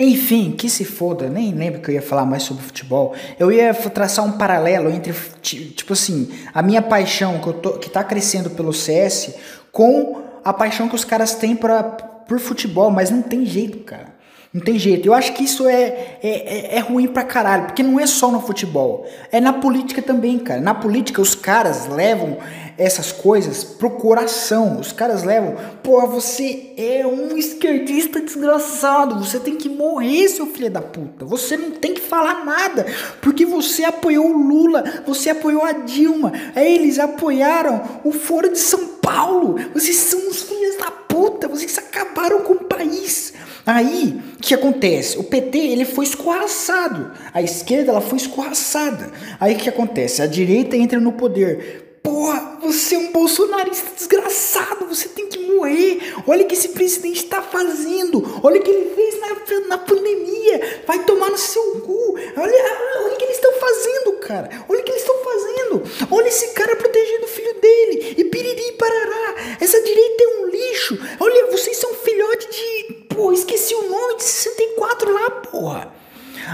[0.00, 3.14] Enfim, que se foda, nem lembro que eu ia falar mais sobre futebol.
[3.38, 5.12] Eu ia traçar um paralelo entre,
[5.42, 9.34] tipo assim, a minha paixão que, eu tô, que tá crescendo pelo CS
[9.70, 14.16] com a paixão que os caras têm pra, por futebol, mas não tem jeito, cara.
[14.58, 15.06] Não tem jeito.
[15.06, 18.28] Eu acho que isso é, é, é, é, ruim pra caralho, porque não é só
[18.28, 20.60] no futebol, é na política também, cara.
[20.60, 22.38] Na política, os caras levam
[22.76, 24.80] essas coisas pro coração.
[24.80, 30.70] Os caras levam, pô, você é um esquerdista desgraçado, você tem que morrer, seu filho
[30.70, 31.24] da puta.
[31.24, 32.84] Você não tem que falar nada,
[33.22, 38.58] porque você apoiou o Lula, você apoiou a Dilma, aí eles apoiaram o Foro de
[38.58, 39.54] São Paulo.
[39.72, 43.34] Vocês são os filhos da puta, vocês acabaram com o país.
[43.70, 45.18] Aí, o que acontece?
[45.18, 49.10] O PT ele foi escorraçado, a esquerda ela foi escorraçada.
[49.38, 50.22] Aí o que acontece?
[50.22, 51.87] A direita entra no poder.
[52.08, 56.14] Porra, você é um bolsonarista desgraçado, você tem que morrer.
[56.26, 58.40] Olha o que esse presidente está fazendo.
[58.42, 60.82] Olha o que ele fez na, na pandemia.
[60.86, 62.14] Vai tomar no seu cu.
[62.34, 64.48] Olha, olha o que eles estão fazendo, cara.
[64.66, 65.82] Olha o que eles estão fazendo.
[66.10, 68.14] Olha esse cara protegendo o filho dele.
[68.16, 69.34] E piriri parará.
[69.60, 70.98] Essa direita é um lixo.
[71.20, 75.92] Olha, vocês são filhote de Pô, esqueci o nome de 64 lá, porra.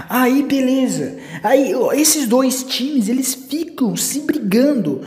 [0.09, 1.17] Aí, beleza.
[1.43, 5.01] Aí, esses dois times, eles ficam se brigando.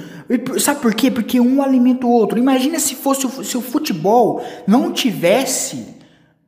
[0.58, 1.10] Sabe por quê?
[1.10, 2.38] Porque um alimenta o outro.
[2.38, 5.98] Imagina se fosse se o futebol não tivesse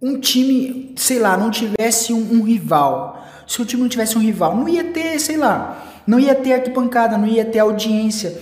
[0.02, 3.24] um time, sei lá, não tivesse um, um rival.
[3.46, 6.54] Se o time não tivesse um rival, não ia ter, sei lá, não ia ter
[6.54, 8.40] arquibancada, não ia ter audiência.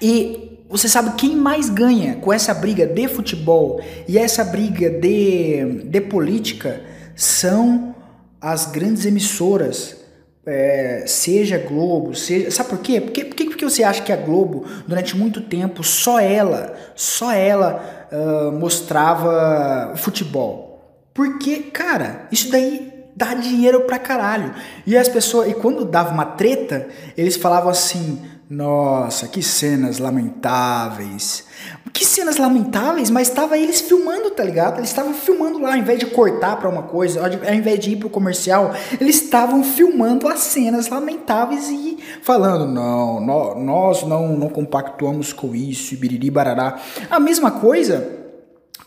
[0.00, 5.82] E você sabe quem mais ganha com essa briga de futebol e essa briga de,
[5.84, 6.82] de política
[7.14, 7.91] são
[8.42, 9.96] as grandes emissoras,
[10.44, 12.50] é, seja Globo, seja.
[12.50, 13.00] Sabe por quê?
[13.00, 18.08] Porque, porque, porque você acha que a Globo, durante muito tempo, só ela, só ela
[18.10, 20.72] uh, mostrava futebol?
[21.14, 24.52] Porque, cara, isso daí dá dinheiro pra caralho.
[24.84, 28.20] E as pessoas, e quando dava uma treta, eles falavam assim
[28.52, 31.46] nossa, que cenas lamentáveis.
[31.90, 34.78] Que cenas lamentáveis, mas estava eles filmando, tá ligado?
[34.78, 37.96] Eles estavam filmando lá, ao invés de cortar para uma coisa, ao invés de ir
[37.96, 43.20] pro comercial, eles estavam filmando as cenas lamentáveis e falando: não,
[43.56, 46.78] nós não, não compactuamos com isso, biriri barará.
[47.10, 48.21] A mesma coisa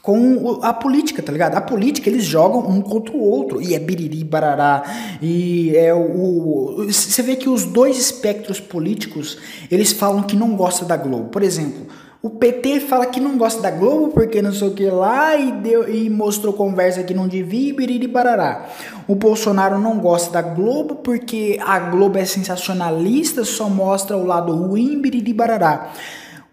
[0.05, 1.55] com a política, tá ligado?
[1.55, 4.83] A política eles jogam um contra o outro e é biriri barará
[5.19, 9.39] e é o você vê que os dois espectros políticos
[9.71, 11.29] eles falam que não gostam da Globo.
[11.29, 11.87] Por exemplo,
[12.21, 15.51] o PT fala que não gosta da Globo porque não sei o que lá e
[15.53, 18.69] deu e mostrou conversa que não devia e biriri barará.
[19.07, 24.53] O Bolsonaro não gosta da Globo porque a Globo é sensacionalista, só mostra o lado
[24.53, 25.91] ruim biriri barará.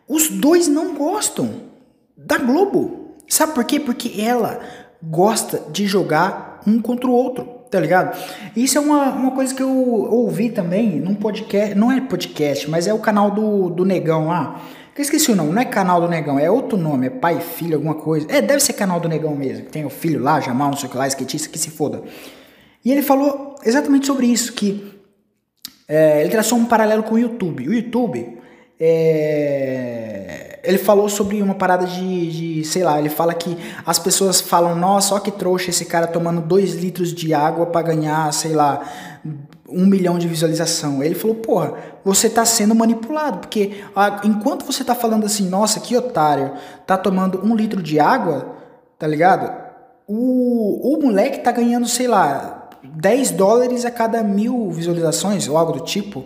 [0.09, 1.51] Os dois não gostam
[2.17, 3.02] da Globo.
[3.33, 3.81] Sabe por quê?
[3.81, 4.61] Porque ela
[5.03, 8.15] gosta de jogar um contra o outro, tá ligado?
[8.55, 12.87] Isso é uma, uma coisa que eu ouvi também num podcast, não é podcast, mas
[12.87, 14.61] é o canal do, do Negão lá.
[14.95, 17.77] Eu esqueci o nome, não é canal do Negão, é outro nome, é pai, filho,
[17.77, 18.27] alguma coisa.
[18.29, 20.93] É, deve ser canal do Negão mesmo, tem o filho lá, Jamal, não sei o
[20.93, 22.03] que lá, skatista, que se foda.
[22.85, 24.93] E ele falou exatamente sobre isso, que
[25.89, 27.67] é, ele traçou um paralelo com o YouTube.
[27.67, 28.42] O YouTube
[28.85, 34.41] é, ele falou sobre uma parada de, de, sei lá, ele fala que as pessoas
[34.41, 38.55] falam, nossa, ó que trouxa esse cara tomando 2 litros de água para ganhar, sei
[38.55, 38.83] lá,
[39.69, 41.01] um milhão de visualização.
[41.01, 45.79] Ele falou, porra, você tá sendo manipulado, porque a, enquanto você tá falando assim, nossa,
[45.79, 46.51] que otário,
[46.85, 48.57] tá tomando um litro de água,
[48.99, 49.53] tá ligado?
[50.09, 55.71] O, o moleque tá ganhando, sei lá, 10 dólares a cada mil visualizações, ou algo
[55.71, 56.25] do tipo.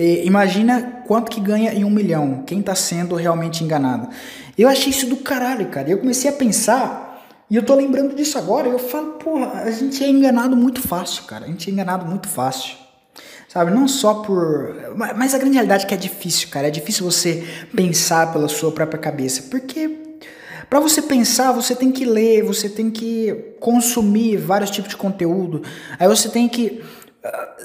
[0.00, 4.08] E imagina quanto que ganha em um milhão, quem está sendo realmente enganado.
[4.56, 5.90] Eu achei isso do caralho, cara.
[5.90, 10.02] Eu comecei a pensar, e eu tô lembrando disso agora, eu falo, porra, a gente
[10.02, 11.44] é enganado muito fácil, cara.
[11.44, 12.76] A gente é enganado muito fácil.
[13.46, 14.94] Sabe, não só por.
[15.16, 16.68] Mas a grande realidade é que é difícil, cara.
[16.68, 19.42] É difícil você pensar pela sua própria cabeça.
[19.50, 19.98] Porque
[20.70, 25.62] Para você pensar, você tem que ler, você tem que consumir vários tipos de conteúdo.
[25.98, 26.80] Aí você tem que,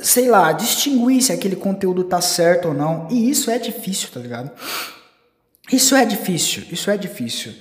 [0.01, 3.07] sei lá, distinguir se aquele conteúdo tá certo ou não.
[3.09, 4.51] E isso é difícil, tá ligado?
[5.71, 7.53] Isso é difícil, isso é difícil.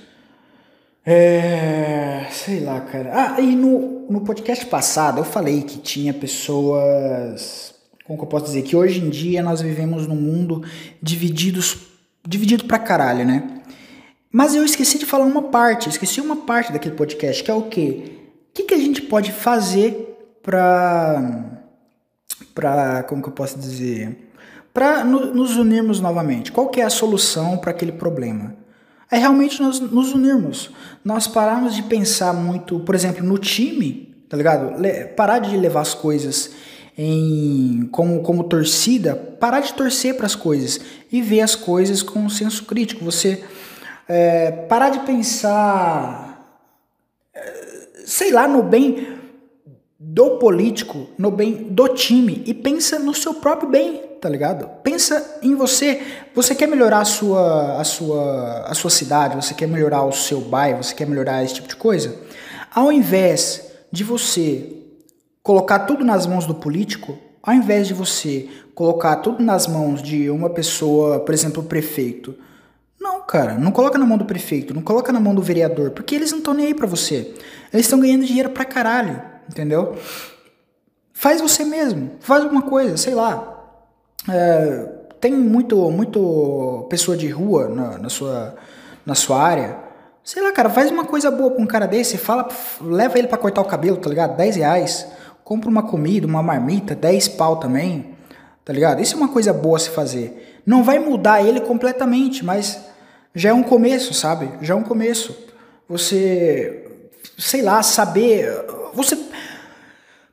[1.05, 2.25] É.
[2.31, 3.11] Sei lá, cara.
[3.13, 7.75] Ah, e no, no podcast passado eu falei que tinha pessoas.
[8.05, 8.63] Como que eu posso dizer?
[8.63, 10.63] Que hoje em dia nós vivemos num mundo
[11.01, 11.77] divididos,
[12.27, 13.61] dividido pra caralho, né?
[14.31, 17.63] Mas eu esqueci de falar uma parte, esqueci uma parte daquele podcast, que é o
[17.63, 18.19] quê?
[18.49, 21.55] O que, que a gente pode fazer pra.
[22.53, 23.03] Pra.
[23.03, 24.31] como que eu posso dizer?
[24.73, 26.51] Pra no, nos unirmos novamente.
[26.51, 28.55] Qual que é a solução para aquele problema?
[29.09, 30.71] É realmente nós nos unirmos.
[31.03, 34.79] Nós pararmos de pensar muito, por exemplo, no time, tá ligado?
[34.81, 36.51] Le parar de levar as coisas
[36.97, 40.79] em como, como torcida, parar de torcer para as coisas
[41.11, 43.03] e ver as coisas com um senso crítico.
[43.05, 43.43] Você
[44.07, 46.61] é, parar de pensar,
[47.33, 47.53] é,
[48.05, 49.14] sei lá, no bem
[49.99, 54.67] do político, no bem do time e pensa no seu próprio bem, tá ligado?
[54.83, 56.01] Pensa em você.
[56.33, 60.41] Você quer melhorar a sua, a sua, a sua cidade, você quer melhorar o seu
[60.41, 62.15] bairro, você quer melhorar esse tipo de coisa?
[62.73, 64.73] Ao invés de você
[65.41, 70.29] colocar tudo nas mãos do político, ao invés de você colocar tudo nas mãos de
[70.29, 72.35] uma pessoa, por exemplo, o prefeito,
[72.99, 76.15] não, cara, não coloca na mão do prefeito, não coloca na mão do vereador, porque
[76.15, 77.33] eles não estão nem aí pra você.
[77.71, 79.95] Eles estão ganhando dinheiro pra caralho, entendeu?
[81.13, 83.55] Faz você mesmo, faz alguma coisa, sei lá,
[84.29, 88.55] é, tem muito, muito pessoa de rua na, na, sua,
[89.05, 89.77] na sua área.
[90.23, 92.47] Sei lá, cara, faz uma coisa boa pra um cara desse, fala,
[92.81, 94.35] leva ele para cortar o cabelo, tá ligado?
[94.35, 95.07] 10 reais.
[95.43, 98.15] Compra uma comida, uma marmita, 10 pau também,
[98.63, 99.01] tá ligado?
[99.01, 100.61] Isso é uma coisa boa se fazer.
[100.65, 102.79] Não vai mudar ele completamente, mas
[103.33, 104.49] já é um começo, sabe?
[104.61, 105.35] Já é um começo.
[105.87, 106.87] Você,
[107.37, 108.51] sei lá, saber.
[108.95, 109.15] Você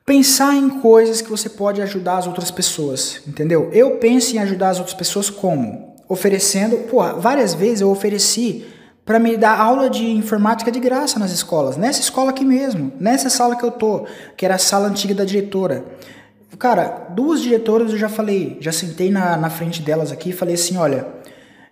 [0.05, 3.69] Pensar em coisas que você pode ajudar as outras pessoas, entendeu?
[3.71, 5.95] Eu penso em ajudar as outras pessoas como?
[6.09, 8.65] Oferecendo, pô, várias vezes eu ofereci
[9.05, 13.29] para me dar aula de informática de graça nas escolas, nessa escola aqui mesmo, nessa
[13.29, 15.85] sala que eu tô, que era a sala antiga da diretora.
[16.59, 20.55] Cara, duas diretoras eu já falei, já sentei na, na frente delas aqui e falei
[20.55, 21.07] assim: olha,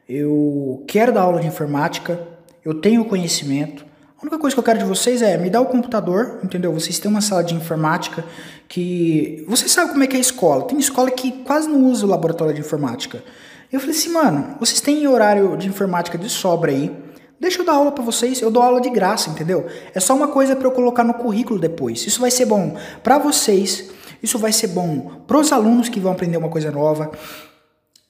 [0.08, 2.18] eu quero dar aula de informática,
[2.64, 3.86] eu tenho conhecimento,
[4.22, 6.72] a única coisa que eu quero de vocês é me dar o computador, entendeu?
[6.72, 8.24] Vocês têm uma sala de informática
[8.68, 9.44] que.
[9.48, 10.68] Vocês sabem como é que é a escola.
[10.68, 13.24] Tem escola que quase não usa o laboratório de informática.
[13.72, 16.96] Eu falei assim, mano, vocês têm horário de informática de sobra aí.
[17.40, 19.66] Deixa eu dar aula para vocês, eu dou aula de graça, entendeu?
[19.96, 22.06] É só uma coisa para eu colocar no currículo depois.
[22.06, 23.90] Isso vai ser bom para vocês,
[24.22, 27.10] isso vai ser bom para os alunos que vão aprender uma coisa nova.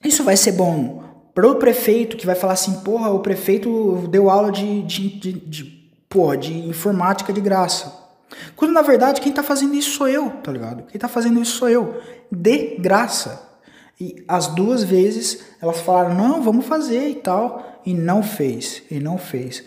[0.04, 1.02] Isso vai ser bom
[1.34, 5.32] para o prefeito que vai falar assim, porra, o prefeito deu aula de, de, de,
[5.32, 5.81] de
[6.12, 7.90] pô, de informática de graça.
[8.54, 10.84] Quando na verdade quem tá fazendo isso sou eu, tá ligado?
[10.84, 13.50] Quem tá fazendo isso sou eu, de graça.
[13.98, 19.00] E as duas vezes elas falaram, não, vamos fazer e tal, e não fez, e
[19.00, 19.64] não fez.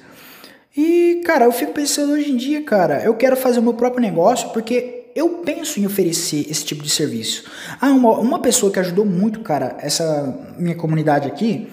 [0.78, 4.02] E, cara, eu fico pensando hoje em dia, cara, eu quero fazer o meu próprio
[4.02, 7.50] negócio porque eu penso em oferecer esse tipo de serviço.
[7.82, 11.70] Ah, uma, uma pessoa que ajudou muito, cara, essa minha comunidade aqui,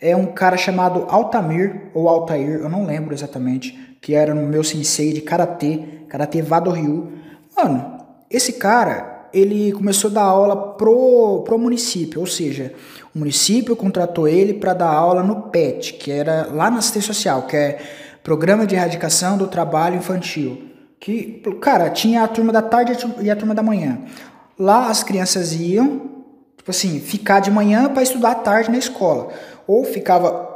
[0.00, 4.62] é um cara chamado Altamir, ou Altair, eu não lembro exatamente que era no meu
[4.62, 7.10] sensei de karatê, karatê Vado Ryu.
[7.56, 12.74] Mano, esse cara, ele começou a dar aula pro, pro município, ou seja,
[13.14, 17.46] o município contratou ele para dar aula no PET, que era lá na assistência social,
[17.46, 17.78] que é
[18.22, 20.68] Programa de Erradicação do Trabalho Infantil.
[21.00, 22.92] Que, cara, tinha a turma da tarde
[23.22, 24.00] e a turma da manhã.
[24.58, 26.10] Lá as crianças iam,
[26.58, 29.28] tipo assim, ficar de manhã para estudar à tarde na escola.
[29.66, 30.53] Ou ficava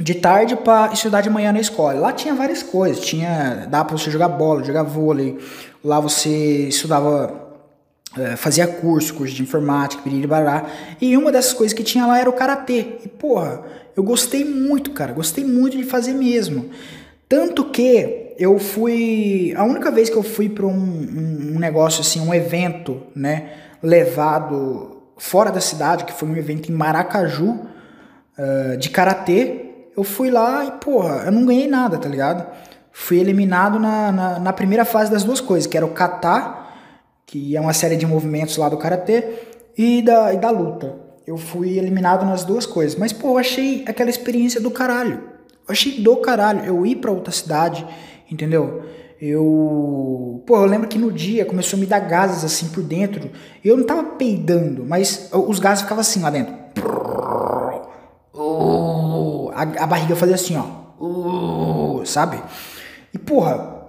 [0.00, 1.98] de tarde para estudar de manhã na escola.
[1.98, 5.38] Lá tinha várias coisas, tinha dá para você jogar bola, jogar vôlei.
[5.82, 7.48] Lá você estudava,
[8.16, 10.66] é, fazia curso, curso de informática, bará.
[11.00, 12.98] E uma dessas coisas que tinha lá era o karatê.
[13.04, 13.62] E porra,
[13.96, 16.70] eu gostei muito, cara, gostei muito de fazer mesmo.
[17.28, 22.00] Tanto que eu fui, a única vez que eu fui para um, um, um negócio
[22.00, 23.50] assim, um evento, né,
[23.82, 27.58] levado fora da cidade, que foi um evento em Maracaju,
[28.38, 29.67] uh, de karatê
[29.98, 32.46] eu fui lá e, porra, eu não ganhei nada, tá ligado?
[32.92, 36.56] Fui eliminado na, na, na primeira fase das duas coisas, que era o kata,
[37.26, 39.24] que é uma série de movimentos lá do karatê,
[39.76, 40.94] e da, e da luta.
[41.26, 42.96] Eu fui eliminado nas duas coisas.
[42.96, 45.14] Mas, pô, eu achei aquela experiência do caralho.
[45.66, 46.64] Eu achei do caralho.
[46.64, 47.84] Eu ir pra outra cidade,
[48.30, 48.84] entendeu?
[49.20, 50.44] Eu.
[50.46, 53.28] Pô, eu lembro que no dia começou a me dar gases assim por dentro.
[53.64, 56.54] Eu não tava peidando, mas os gases ficavam assim lá dentro.
[59.58, 60.64] A, a barriga fazia assim, ó.
[61.02, 62.40] Uh, sabe?
[63.12, 63.84] E porra,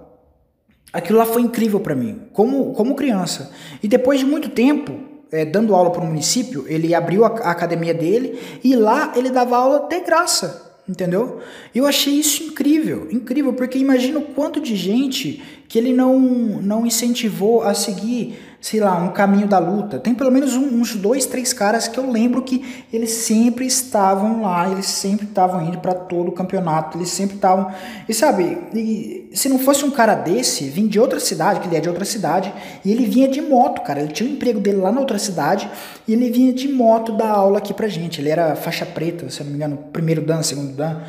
[0.92, 3.52] aquilo lá foi incrível para mim, como, como criança.
[3.82, 4.98] E depois de muito tempo,
[5.30, 9.30] é, dando aula para o município, ele abriu a, a academia dele e lá ele
[9.30, 11.38] dava aula de graça entendeu?
[11.72, 16.84] Eu achei isso incrível, incrível, porque imagina o quanto de gente que ele não, não
[16.84, 19.98] incentivou a seguir sei lá, um caminho da luta.
[19.98, 24.70] Tem pelo menos uns dois, três caras que eu lembro que eles sempre estavam lá,
[24.70, 27.72] eles sempre estavam indo para todo o campeonato, eles sempre estavam.
[28.06, 31.76] E sabe, e, se não fosse um cara desse, vim de outra cidade, que ele
[31.76, 32.52] é de outra cidade,
[32.84, 34.00] e ele vinha de moto, cara.
[34.00, 35.70] Ele tinha um emprego dele lá na outra cidade
[36.06, 38.20] e ele vinha de moto dar aula aqui pra gente.
[38.20, 41.00] Ele era faixa preta, se eu não me engano, primeiro dan, segundo dan.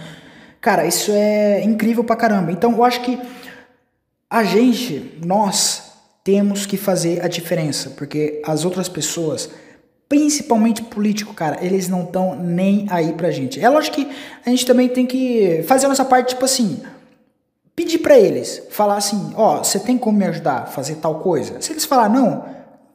[0.62, 2.52] Cara, isso é incrível pra caramba.
[2.52, 3.20] Então eu acho que
[4.30, 5.91] a gente, nós,
[6.24, 9.50] temos que fazer a diferença, porque as outras pessoas,
[10.08, 13.60] principalmente político, cara, eles não estão nem aí pra gente.
[13.60, 14.10] É lógico que
[14.46, 16.82] a gente também tem que fazer a nossa parte, tipo assim,
[17.76, 21.20] pedir para eles, falar assim, ó, oh, você tem como me ajudar a fazer tal
[21.20, 21.60] coisa?
[21.62, 22.46] Se eles falar não,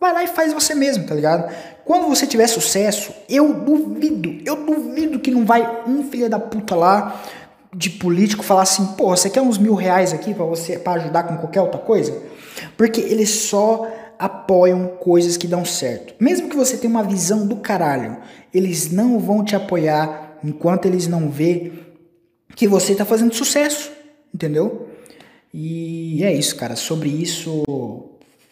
[0.00, 1.52] vai lá e faz você mesmo, tá ligado?
[1.84, 6.74] Quando você tiver sucesso, eu duvido, eu duvido que não vai um filho da puta
[6.76, 7.22] lá
[7.74, 11.24] de político falar assim, pô, você quer uns mil reais aqui para você para ajudar
[11.24, 12.12] com qualquer outra coisa?
[12.76, 16.14] Porque eles só apoiam coisas que dão certo.
[16.18, 18.18] Mesmo que você tenha uma visão do caralho,
[18.52, 21.72] eles não vão te apoiar enquanto eles não vê
[22.54, 23.90] que você está fazendo sucesso,
[24.34, 24.88] entendeu?
[25.52, 26.76] E é isso, cara.
[26.76, 27.62] Sobre isso,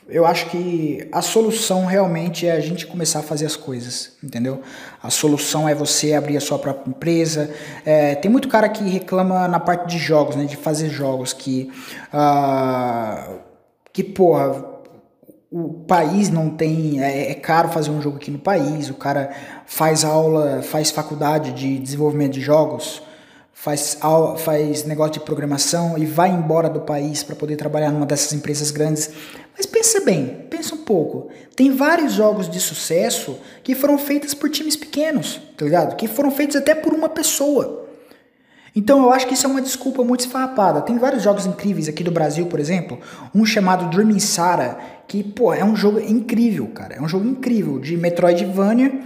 [0.08, 4.60] eu acho que a solução realmente é a gente começar a fazer as coisas, entendeu?
[5.02, 7.50] A solução é você abrir a sua própria empresa.
[7.84, 10.44] É, tem muito cara que reclama na parte de jogos, né?
[10.44, 11.70] De fazer jogos que.
[12.12, 13.53] Uh,
[13.94, 14.74] que, porra,
[15.50, 17.00] o país não tem.
[17.00, 19.30] É, é, caro fazer um jogo aqui no país, o cara
[19.66, 23.00] faz aula, faz faculdade de desenvolvimento de jogos,
[23.52, 28.04] faz, aula, faz negócio de programação e vai embora do país para poder trabalhar numa
[28.04, 29.12] dessas empresas grandes.
[29.56, 31.28] Mas pensa bem, pensa um pouco.
[31.54, 35.94] Tem vários jogos de sucesso que foram feitos por times pequenos, tá ligado?
[35.94, 37.83] Que foram feitos até por uma pessoa.
[38.76, 40.80] Então eu acho que isso é uma desculpa muito esfarrapada.
[40.80, 42.98] Tem vários jogos incríveis aqui do Brasil, por exemplo,
[43.34, 46.96] um chamado Dreaming Sara, que, pô, é um jogo incrível, cara.
[46.96, 49.00] É um jogo incrível de Metroidvania,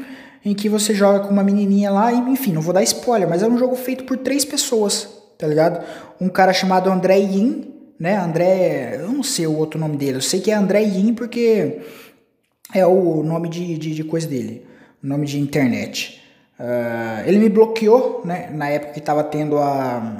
[0.44, 3.42] em que você joga com uma menininha lá, e enfim, não vou dar spoiler, mas
[3.42, 5.84] é um jogo feito por três pessoas, tá ligado?
[6.18, 8.16] Um cara chamado André Yin, né?
[8.16, 11.80] André, eu não sei o outro nome dele, eu sei que é André Yin porque
[12.72, 14.64] é o nome de, de, de coisa dele,
[15.02, 16.17] nome de internet.
[16.59, 20.16] Uh, ele me bloqueou, né, na época que estava tendo a,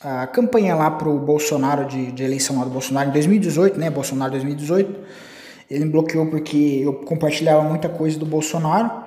[0.00, 4.32] a campanha lá pro Bolsonaro, de, de eleição lá do Bolsonaro em 2018, né, Bolsonaro
[4.32, 5.00] 2018.
[5.70, 9.04] Ele me bloqueou porque eu compartilhava muita coisa do Bolsonaro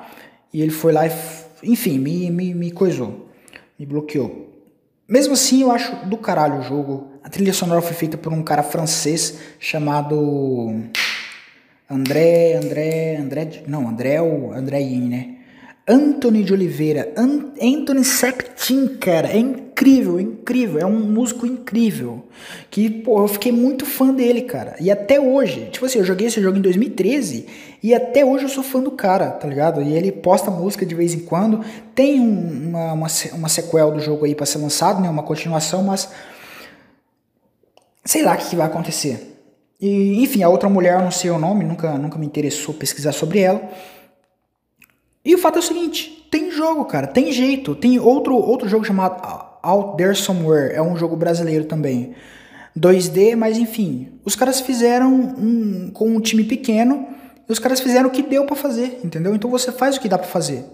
[0.53, 1.11] e ele foi lá e,
[1.63, 3.27] enfim, me, me, me coisou,
[3.77, 4.49] me bloqueou.
[5.07, 7.07] Mesmo assim, eu acho do caralho o jogo.
[7.23, 10.83] A trilha sonora foi feita por um cara francês chamado
[11.89, 15.35] André, André, André, não, André é o André Yin, né?
[15.89, 22.27] Anthony de Oliveira, An Anthony Septin, cara, é incrível, é incrível, é um músico incrível.
[22.69, 24.75] Que, pô, eu fiquei muito fã dele, cara.
[24.79, 27.47] E até hoje, tipo assim, eu joguei esse jogo em 2013
[27.81, 29.81] e até hoje eu sou fã do cara, tá ligado?
[29.81, 31.65] E ele posta música de vez em quando.
[31.95, 35.09] Tem um, uma, uma, uma sequel do jogo aí pra ser lançado, né?
[35.09, 36.07] Uma continuação, mas.
[38.05, 39.37] Sei lá o que, que vai acontecer.
[39.81, 43.11] E, enfim, a outra mulher, eu não sei o nome, nunca, nunca me interessou pesquisar
[43.11, 43.61] sobre ela.
[45.23, 47.75] E o fato é o seguinte, tem jogo, cara, tem jeito.
[47.75, 49.21] Tem outro, outro jogo chamado
[49.61, 52.15] Out There Somewhere, é um jogo brasileiro também.
[52.77, 57.07] 2D, mas enfim, os caras fizeram um, com um time pequeno,
[57.47, 59.35] e os caras fizeram o que deu para fazer, entendeu?
[59.35, 60.65] Então você faz o que dá para fazer.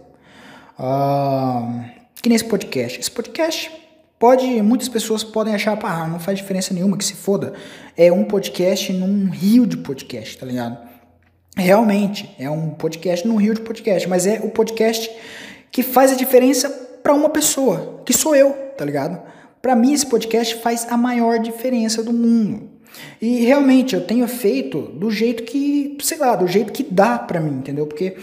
[0.77, 1.85] Uh,
[2.21, 2.99] que nem esse podcast.
[2.99, 3.71] Esse podcast
[4.19, 7.53] pode, muitas pessoas podem achar, pá, não faz diferença nenhuma, que se foda.
[7.95, 10.77] É um podcast num rio de podcast, tá ligado?
[11.57, 15.09] Realmente, é um podcast no rio de podcast, mas é o podcast
[15.71, 16.69] que faz a diferença
[17.01, 19.21] para uma pessoa, que sou eu, tá ligado?
[19.61, 22.69] Para mim esse podcast faz a maior diferença do mundo.
[23.21, 27.39] E realmente eu tenho feito do jeito que, sei lá, do jeito que dá para
[27.39, 27.87] mim, entendeu?
[27.87, 28.17] Porque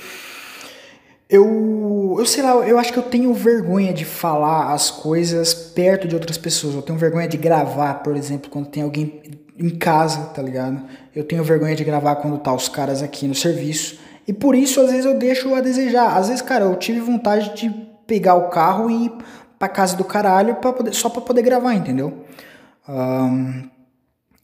[1.28, 6.07] eu, eu sei lá, eu acho que eu tenho vergonha de falar as coisas perto
[6.07, 6.74] de outras pessoas.
[6.74, 9.22] Eu tenho vergonha de gravar, por exemplo, quando tem alguém
[9.63, 10.83] em casa, tá ligado?
[11.15, 13.99] Eu tenho vergonha de gravar quando tá os caras aqui no serviço.
[14.27, 16.17] E por isso, às vezes, eu deixo a desejar.
[16.17, 17.71] Às vezes, cara, eu tive vontade de
[18.07, 19.13] pegar o carro e ir
[19.59, 22.25] pra casa do caralho pra poder, só pra poder gravar, entendeu?
[22.89, 23.63] Um,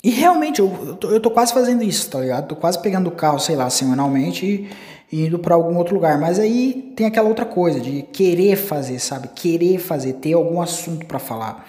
[0.03, 2.49] e realmente, eu, eu tô, eu, tô, quase fazendo isso, tá ligado?
[2.49, 4.71] Tô quase pegando o carro, sei lá, semanalmente e,
[5.17, 6.19] e indo para algum outro lugar.
[6.19, 9.29] Mas aí tem aquela outra coisa de querer fazer, sabe?
[9.35, 11.67] Querer fazer, ter algum assunto para falar.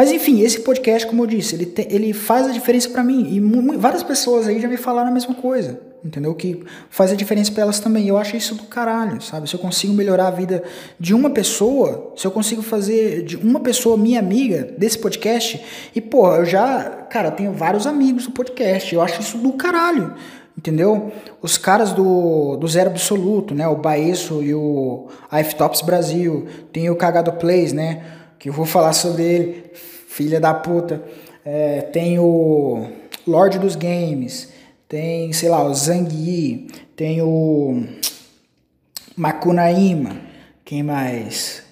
[0.00, 3.34] Mas enfim, esse podcast, como eu disse, ele, te, ele faz a diferença para mim.
[3.34, 5.78] E várias pessoas aí já me falaram a mesma coisa.
[6.02, 6.34] Entendeu?
[6.34, 8.08] Que faz a diferença para elas também.
[8.08, 9.46] Eu acho isso do caralho, sabe?
[9.46, 10.62] Se eu consigo melhorar a vida
[10.98, 15.62] de uma pessoa, se eu consigo fazer de uma pessoa minha amiga desse podcast,
[15.94, 18.94] e pô, eu já, cara, tenho vários amigos do podcast.
[18.94, 20.14] Eu acho isso do caralho.
[20.56, 21.12] Entendeu?
[21.42, 23.68] Os caras do, do Zero Absoluto, né?
[23.68, 25.08] O Baesso e o
[25.58, 26.46] Tops Brasil.
[26.72, 28.02] Tem o Cagado Plays, né?
[28.38, 29.89] Que eu vou falar sobre ele.
[30.20, 31.02] Filha da puta.
[31.44, 32.86] É, tem o
[33.26, 34.48] Lorde dos Games
[34.90, 36.66] tem, sei lá, o Zangui,
[36.96, 37.84] tem o
[39.16, 40.20] Macunaíma,
[40.64, 41.62] quem mais?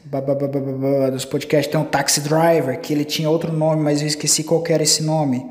[1.12, 4.62] Dos podcasts tem o Taxi Driver, que ele tinha outro nome, mas eu esqueci qual
[4.68, 5.44] era esse nome.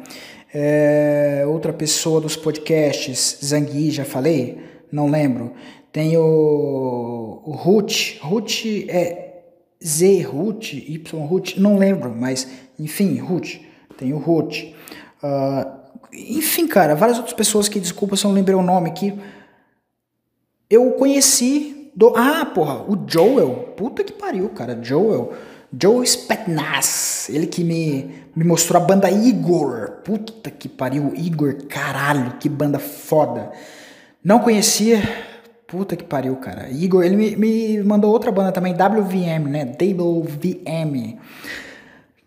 [0.53, 4.59] É, outra pessoa dos podcasts, Zangui, já falei?
[4.89, 5.51] Não lembro.
[5.91, 9.26] Tem o, o Ruth, Ruth é
[9.84, 12.47] Z, Ruth, Y, Ruth, não lembro, mas
[12.80, 13.59] enfim, Ruth.
[13.97, 14.57] Tem o Ruth.
[15.23, 15.78] Uh,
[16.13, 19.13] enfim, cara, várias outras pessoas que, desculpa se eu não lembrei o nome aqui.
[20.69, 22.13] Eu conheci do.
[22.15, 23.73] Ah, porra, o Joel.
[23.75, 24.78] Puta que pariu, cara.
[24.82, 25.34] Joel.
[25.80, 27.28] Joel Spetnaz.
[27.30, 30.01] Ele que me, me mostrou a banda Igor.
[30.03, 31.13] Puta que pariu.
[31.15, 33.51] Igor, caralho, que banda foda.
[34.23, 35.01] Não conhecia.
[35.68, 36.70] Puta que pariu, cara.
[36.70, 39.65] Igor, ele me, me mandou outra banda também, WVM, né?
[39.65, 41.18] WVM.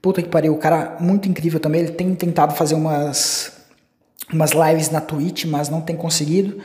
[0.03, 1.83] Puta que pariu, o cara muito incrível também.
[1.83, 3.59] Ele tem tentado fazer umas
[4.33, 6.59] umas lives na Twitch, mas não tem conseguido.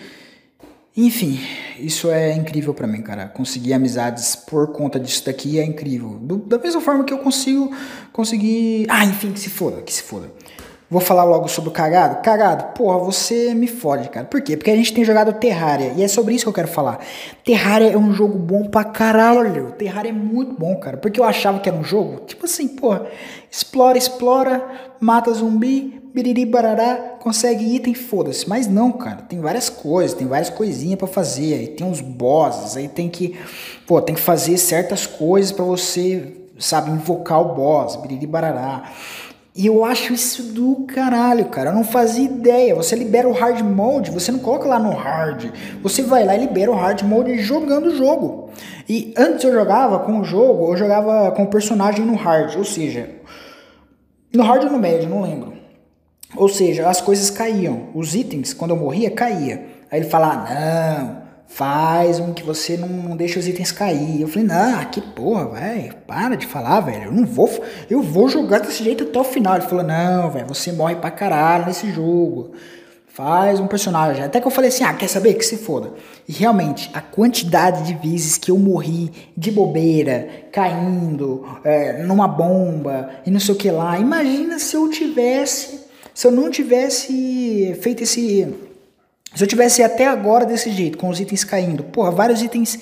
[0.97, 1.39] Enfim,
[1.77, 3.27] isso é incrível para mim, cara.
[3.27, 6.17] Conseguir amizades por conta disso daqui é incrível.
[6.21, 7.69] Do, da mesma forma que eu consigo
[8.13, 8.85] conseguir.
[8.89, 10.31] Ah, enfim, que se foda, que se foda.
[10.87, 12.21] Vou falar logo sobre o cagado.
[12.21, 14.25] Cagado, porra, você me fode, cara.
[14.27, 14.55] Por quê?
[14.55, 16.99] Porque a gente tem jogado Terraria e é sobre isso que eu quero falar.
[17.43, 19.71] Terraria é um jogo bom pra caralho.
[19.71, 20.97] Terraria é muito bom, cara.
[20.97, 23.07] Porque eu achava que era um jogo, tipo assim, porra,
[23.49, 24.63] explora, explora,
[24.99, 28.47] mata zumbi, biriri barará, consegue item, foda-se.
[28.47, 31.55] Mas não, cara, tem várias coisas, tem várias coisinhas para fazer.
[31.55, 33.35] Aí tem uns bosses, aí tem que,
[33.87, 38.91] pô, tem que fazer certas coisas para você, sabe, invocar o boss, biriri barará.
[39.55, 41.69] E eu acho isso do caralho, cara.
[41.69, 42.75] Eu não fazia ideia.
[42.75, 45.49] Você libera o hard mode, você não coloca lá no hard.
[45.81, 48.49] Você vai lá e libera o hard mode jogando o jogo.
[48.87, 52.65] E antes eu jogava com o jogo, eu jogava com o personagem no hard, ou
[52.65, 53.09] seja,
[54.33, 55.53] no hard ou no médio, não lembro.
[56.35, 57.87] Ou seja, as coisas caíam.
[57.95, 59.67] Os itens, quando eu morria, caía.
[59.89, 61.24] Aí ele fala: ah, "Não,
[61.55, 64.19] faz um que você não, não deixa os itens cair.
[64.19, 67.49] Eu falei, não, que porra, velho, para de falar, velho, eu não vou,
[67.89, 69.55] eu vou jogar desse jeito até o final.
[69.55, 72.51] Ele falou, não, velho, você morre pra caralho nesse jogo.
[73.07, 74.21] Faz um personagem.
[74.21, 75.35] Até que eu falei assim, ah, quer saber?
[75.35, 75.93] Que se foda.
[76.27, 83.11] E realmente, a quantidade de vezes que eu morri de bobeira, caindo, é, numa bomba
[83.25, 83.97] e não sei o que lá.
[83.97, 88.64] Imagina se eu tivesse, se eu não tivesse feito esse
[89.35, 92.79] se eu tivesse até agora desse jeito, com os itens caindo, porra, vários itens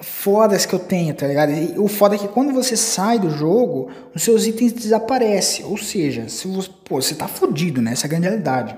[0.00, 1.52] fodas que eu tenho, tá ligado?
[1.52, 5.64] E o foda é que quando você sai do jogo, os seus itens desaparecem.
[5.64, 7.92] Ou seja, se você, pô, você tá fodido, né?
[7.92, 8.76] Essa é a grande realidade.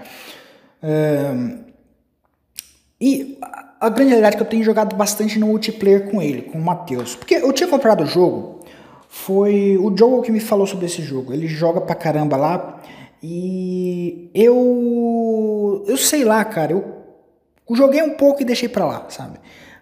[3.00, 3.38] e
[3.80, 6.62] a grande realidade é que eu tenho jogado bastante no multiplayer com ele, com o
[6.62, 7.16] Matheus.
[7.16, 8.61] Porque eu tinha comprado o jogo,
[9.09, 11.32] foi o Joe que me falou sobre esse jogo.
[11.32, 12.80] Ele joga pra caramba lá.
[13.22, 15.84] E eu.
[15.86, 16.72] Eu sei lá, cara.
[16.72, 16.97] Eu
[17.76, 19.38] joguei um pouco e deixei pra lá, sabe?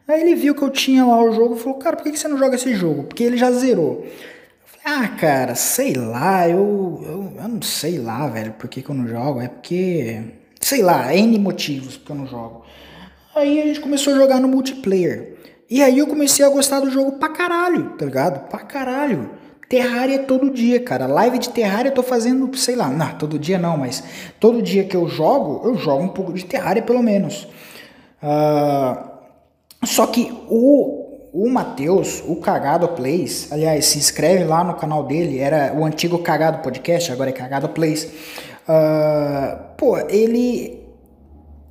[0.08, 2.28] Aí ele viu que eu tinha lá o jogo e falou, cara, por que você
[2.28, 3.04] não joga esse jogo?
[3.04, 4.06] Porque ele já zerou.
[4.84, 8.94] Ah, cara, sei lá, eu, eu, eu não sei lá, velho, por que, que eu
[8.94, 9.40] não jogo.
[9.40, 10.22] É porque,
[10.60, 12.64] sei lá, N motivos porque eu não jogo.
[13.34, 15.34] Aí a gente começou a jogar no multiplayer.
[15.68, 18.48] E aí eu comecei a gostar do jogo pra caralho, tá ligado?
[18.48, 19.30] Pra caralho.
[19.68, 21.08] Terraria todo dia, cara.
[21.08, 24.04] Live de Terraria eu tô fazendo, sei lá, não, todo dia não, mas
[24.38, 27.48] todo dia que eu jogo, eu jogo um pouco de Terraria pelo menos.
[28.22, 29.16] Uh,
[29.84, 35.38] só que o, o Matheus, o Cagado Plays, aliás, se inscreve lá no canal dele,
[35.38, 38.04] era o antigo Cagado Podcast, agora é Cagado Plays.
[38.04, 40.82] Uh, pô, ele,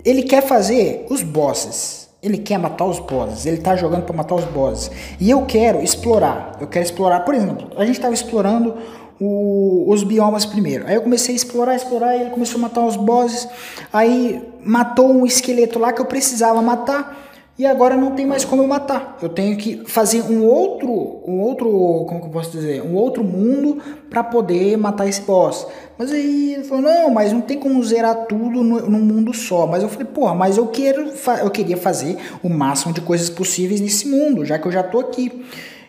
[0.04, 2.06] ele quer fazer os bosses.
[2.24, 4.90] Ele quer matar os bosses, ele tá jogando para matar os bosses.
[5.20, 6.58] E eu quero explorar.
[6.60, 8.76] Eu quero explorar, por exemplo, a gente tava explorando
[9.20, 10.86] o, os biomas primeiro.
[10.88, 13.48] Aí eu comecei a explorar, explorar, e ele começou a matar os bosses.
[13.92, 17.24] Aí matou um esqueleto lá que eu precisava matar
[17.58, 19.18] e agora não tem mais como eu matar.
[19.22, 20.90] Eu tenho que fazer um outro,
[21.26, 21.70] um outro,
[22.06, 25.66] como que eu posso dizer, um outro mundo para poder matar esse boss.
[25.98, 29.66] Mas aí ele falou, não, mas não tem como zerar tudo no, num mundo só.
[29.66, 33.80] Mas eu falei, porra, mas eu quero, eu queria fazer o máximo de coisas possíveis
[33.80, 35.46] nesse mundo, já que eu já tô aqui.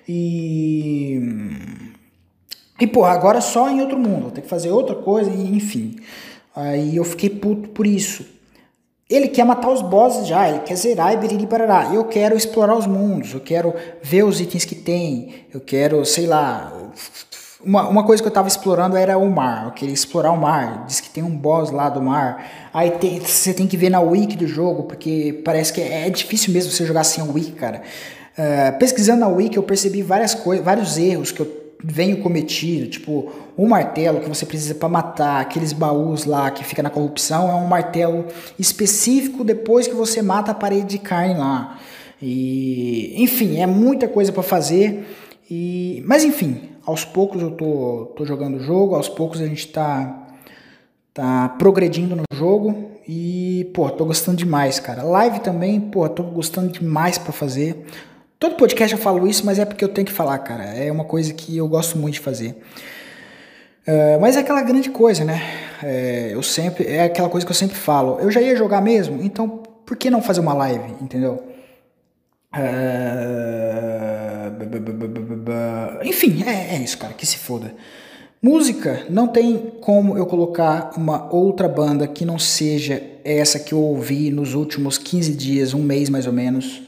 [0.09, 1.21] E
[2.79, 4.31] E, porra, agora só em outro mundo.
[4.31, 5.97] Tem que fazer outra coisa, e, enfim.
[6.55, 8.25] Aí eu fiquei puto por isso.
[9.09, 11.95] Ele quer matar os bosses já, ele quer zerar e biriri parará.
[11.95, 13.73] Eu quero explorar os mundos, eu quero
[14.03, 16.73] ver os itens que tem, eu quero, sei lá.
[17.65, 20.87] Uma, uma coisa que eu tava explorando era o mar, eu queria explorar o mar.
[20.87, 22.69] Diz que tem um boss lá do mar.
[22.75, 26.11] Aí tem, você tem que ver na wiki do jogo, porque parece que é, é
[26.11, 27.83] difícil mesmo você jogar sem a wiki, cara.
[28.37, 33.33] Uh, pesquisando na wiki eu percebi várias coisas, vários erros que eu venho cometido, tipo,
[33.57, 37.55] um martelo que você precisa para matar aqueles baús lá que fica na corrupção é
[37.55, 38.27] um martelo
[38.59, 41.79] específico depois que você mata a parede de carne lá.
[42.21, 45.07] E, enfim, é muita coisa para fazer.
[45.51, 49.69] E, mas enfim, aos poucos eu tô, tô jogando o jogo, aos poucos a gente
[49.69, 50.23] tá
[51.17, 55.03] tá progredindo no jogo e, pô, tô gostando demais, cara.
[55.03, 57.87] Live também, pô, tô gostando demais para fazer.
[58.39, 60.65] Todo podcast eu falo isso, mas é porque eu tenho que falar, cara.
[60.65, 62.55] É uma coisa que eu gosto muito de fazer.
[63.89, 65.41] Uh, mas é aquela grande coisa, né?
[65.83, 68.19] É, eu sempre, é aquela coisa que eu sempre falo.
[68.21, 69.49] Eu já ia jogar mesmo, então
[69.87, 71.43] por que não fazer uma live, entendeu?
[72.53, 72.67] Uh,
[76.05, 77.15] enfim, é, é isso, cara.
[77.15, 77.75] Que se foda.
[78.43, 83.81] Música, não tem como eu colocar uma outra banda que não seja essa que eu
[83.81, 86.86] ouvi nos últimos 15 dias, um mês mais ou menos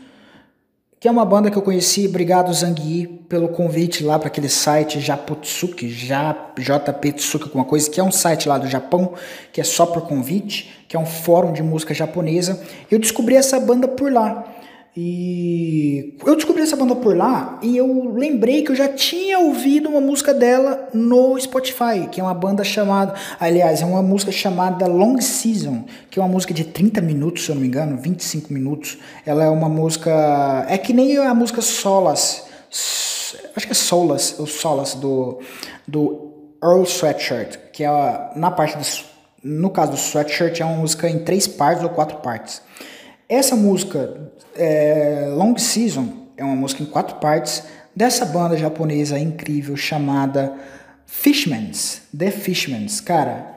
[1.00, 2.06] que é uma banda que eu conheci.
[2.06, 8.04] Obrigado, Zangui, pelo convite lá para aquele site Japotsuki, JP Tsuki, alguma coisa, que é
[8.04, 9.14] um site lá do Japão,
[9.52, 12.60] que é só por convite, que é um fórum de música japonesa.
[12.90, 14.44] Eu descobri essa banda por lá.
[15.00, 19.88] E eu descobri essa banda por lá e eu lembrei que eu já tinha ouvido
[19.88, 24.88] uma música dela no Spotify, que é uma banda chamada, aliás, é uma música chamada
[24.88, 28.52] Long Season, que é uma música de 30 minutos, se eu não me engano, 25
[28.52, 28.98] minutos.
[29.24, 32.48] Ela é uma música, é que nem a música Solas,
[33.54, 35.38] acho que é Solas, o Solas do
[35.86, 38.84] do Earl Sweatshirt, que é na parte do,
[39.44, 42.60] no caso do Sweatshirt é uma música em três partes ou quatro partes.
[43.28, 47.62] Essa música, é, Long Season, é uma música em quatro partes
[47.94, 50.54] dessa banda japonesa incrível chamada
[51.04, 53.00] Fishmans, The Fishmans.
[53.00, 53.54] Cara,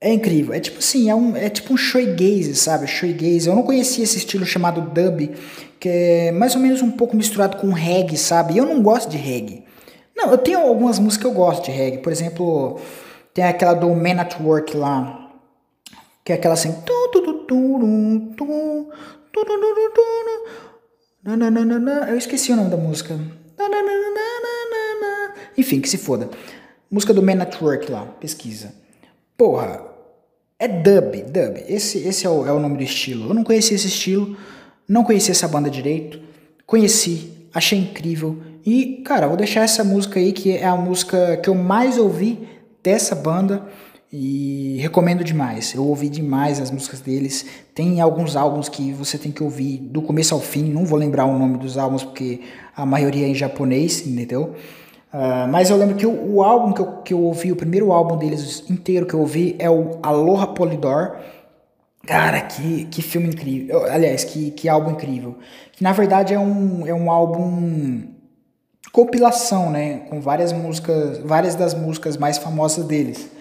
[0.00, 0.52] é incrível.
[0.52, 2.86] É tipo assim, é, um, é tipo um shoegaze, sabe?
[2.86, 3.48] Shoegaze.
[3.48, 5.30] Eu não conhecia esse estilo chamado dub,
[5.78, 8.56] que é mais ou menos um pouco misturado com reggae, sabe?
[8.56, 9.64] Eu não gosto de reggae.
[10.16, 11.98] Não, eu tenho algumas músicas que eu gosto de reggae.
[11.98, 12.80] Por exemplo,
[13.32, 15.25] tem aquela do Man at Work lá,
[16.26, 16.74] que é aquela assim...
[22.08, 23.16] Eu esqueci o nome da música.
[25.56, 26.28] Enfim, que se foda.
[26.90, 28.74] Música do Man at Work lá, pesquisa.
[29.38, 29.84] Porra,
[30.58, 31.64] é dub, dub.
[31.68, 33.30] Esse, esse é, o, é o nome do estilo.
[33.30, 34.36] Eu não conhecia esse estilo,
[34.88, 36.20] não conhecia essa banda direito.
[36.66, 38.42] Conheci, achei incrível.
[38.64, 42.48] E, cara, vou deixar essa música aí, que é a música que eu mais ouvi
[42.82, 43.64] dessa banda.
[44.18, 45.74] E recomendo demais.
[45.74, 47.44] Eu ouvi demais as músicas deles.
[47.74, 50.64] Tem alguns álbuns que você tem que ouvir do começo ao fim.
[50.64, 52.40] Não vou lembrar o nome dos álbuns porque
[52.74, 54.54] a maioria é em japonês, entendeu?
[55.12, 57.92] Uh, mas eu lembro que o, o, álbum que eu, que eu ouvi, o primeiro
[57.92, 61.18] álbum deles inteiro que eu ouvi é o Aloha Polydor.
[62.06, 63.84] Cara, que, que filme incrível.
[63.84, 65.36] Aliás, que, que álbum incrível.
[65.72, 68.02] Que na verdade é um, é um álbum
[68.90, 70.04] compilação, né?
[70.08, 73.35] Com várias músicas, várias das músicas mais famosas deles.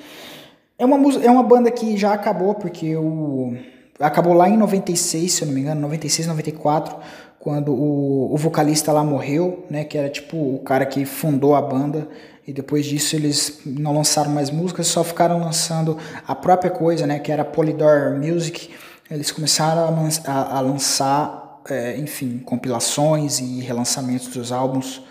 [0.77, 3.55] É uma, é uma banda que já acabou, porque o,
[3.99, 6.97] acabou lá em 96, se eu não me engano, 96, 94,
[7.39, 11.61] quando o, o vocalista lá morreu, né, que era tipo o cara que fundou a
[11.61, 12.07] banda,
[12.47, 15.97] e depois disso eles não lançaram mais músicas, só ficaram lançando
[16.27, 18.69] a própria coisa, né, que era Polydor Music.
[19.09, 25.01] Eles começaram a, a, lançar, é, enfim, compilações e relançamentos dos álbuns.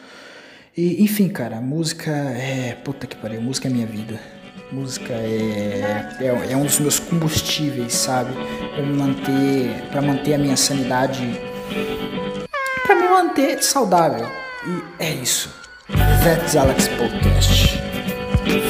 [0.76, 2.76] E, enfim, cara, música é.
[2.84, 4.33] Puta que pariu, música é minha vida.
[4.74, 8.34] Música é, é, é um dos meus combustíveis, sabe?
[8.74, 11.40] Para manter, manter a minha sanidade,
[12.84, 14.26] para me manter saudável.
[14.66, 15.54] E é isso.
[16.24, 17.78] That's Alex Podcast.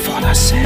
[0.04, 0.56] Foda-se.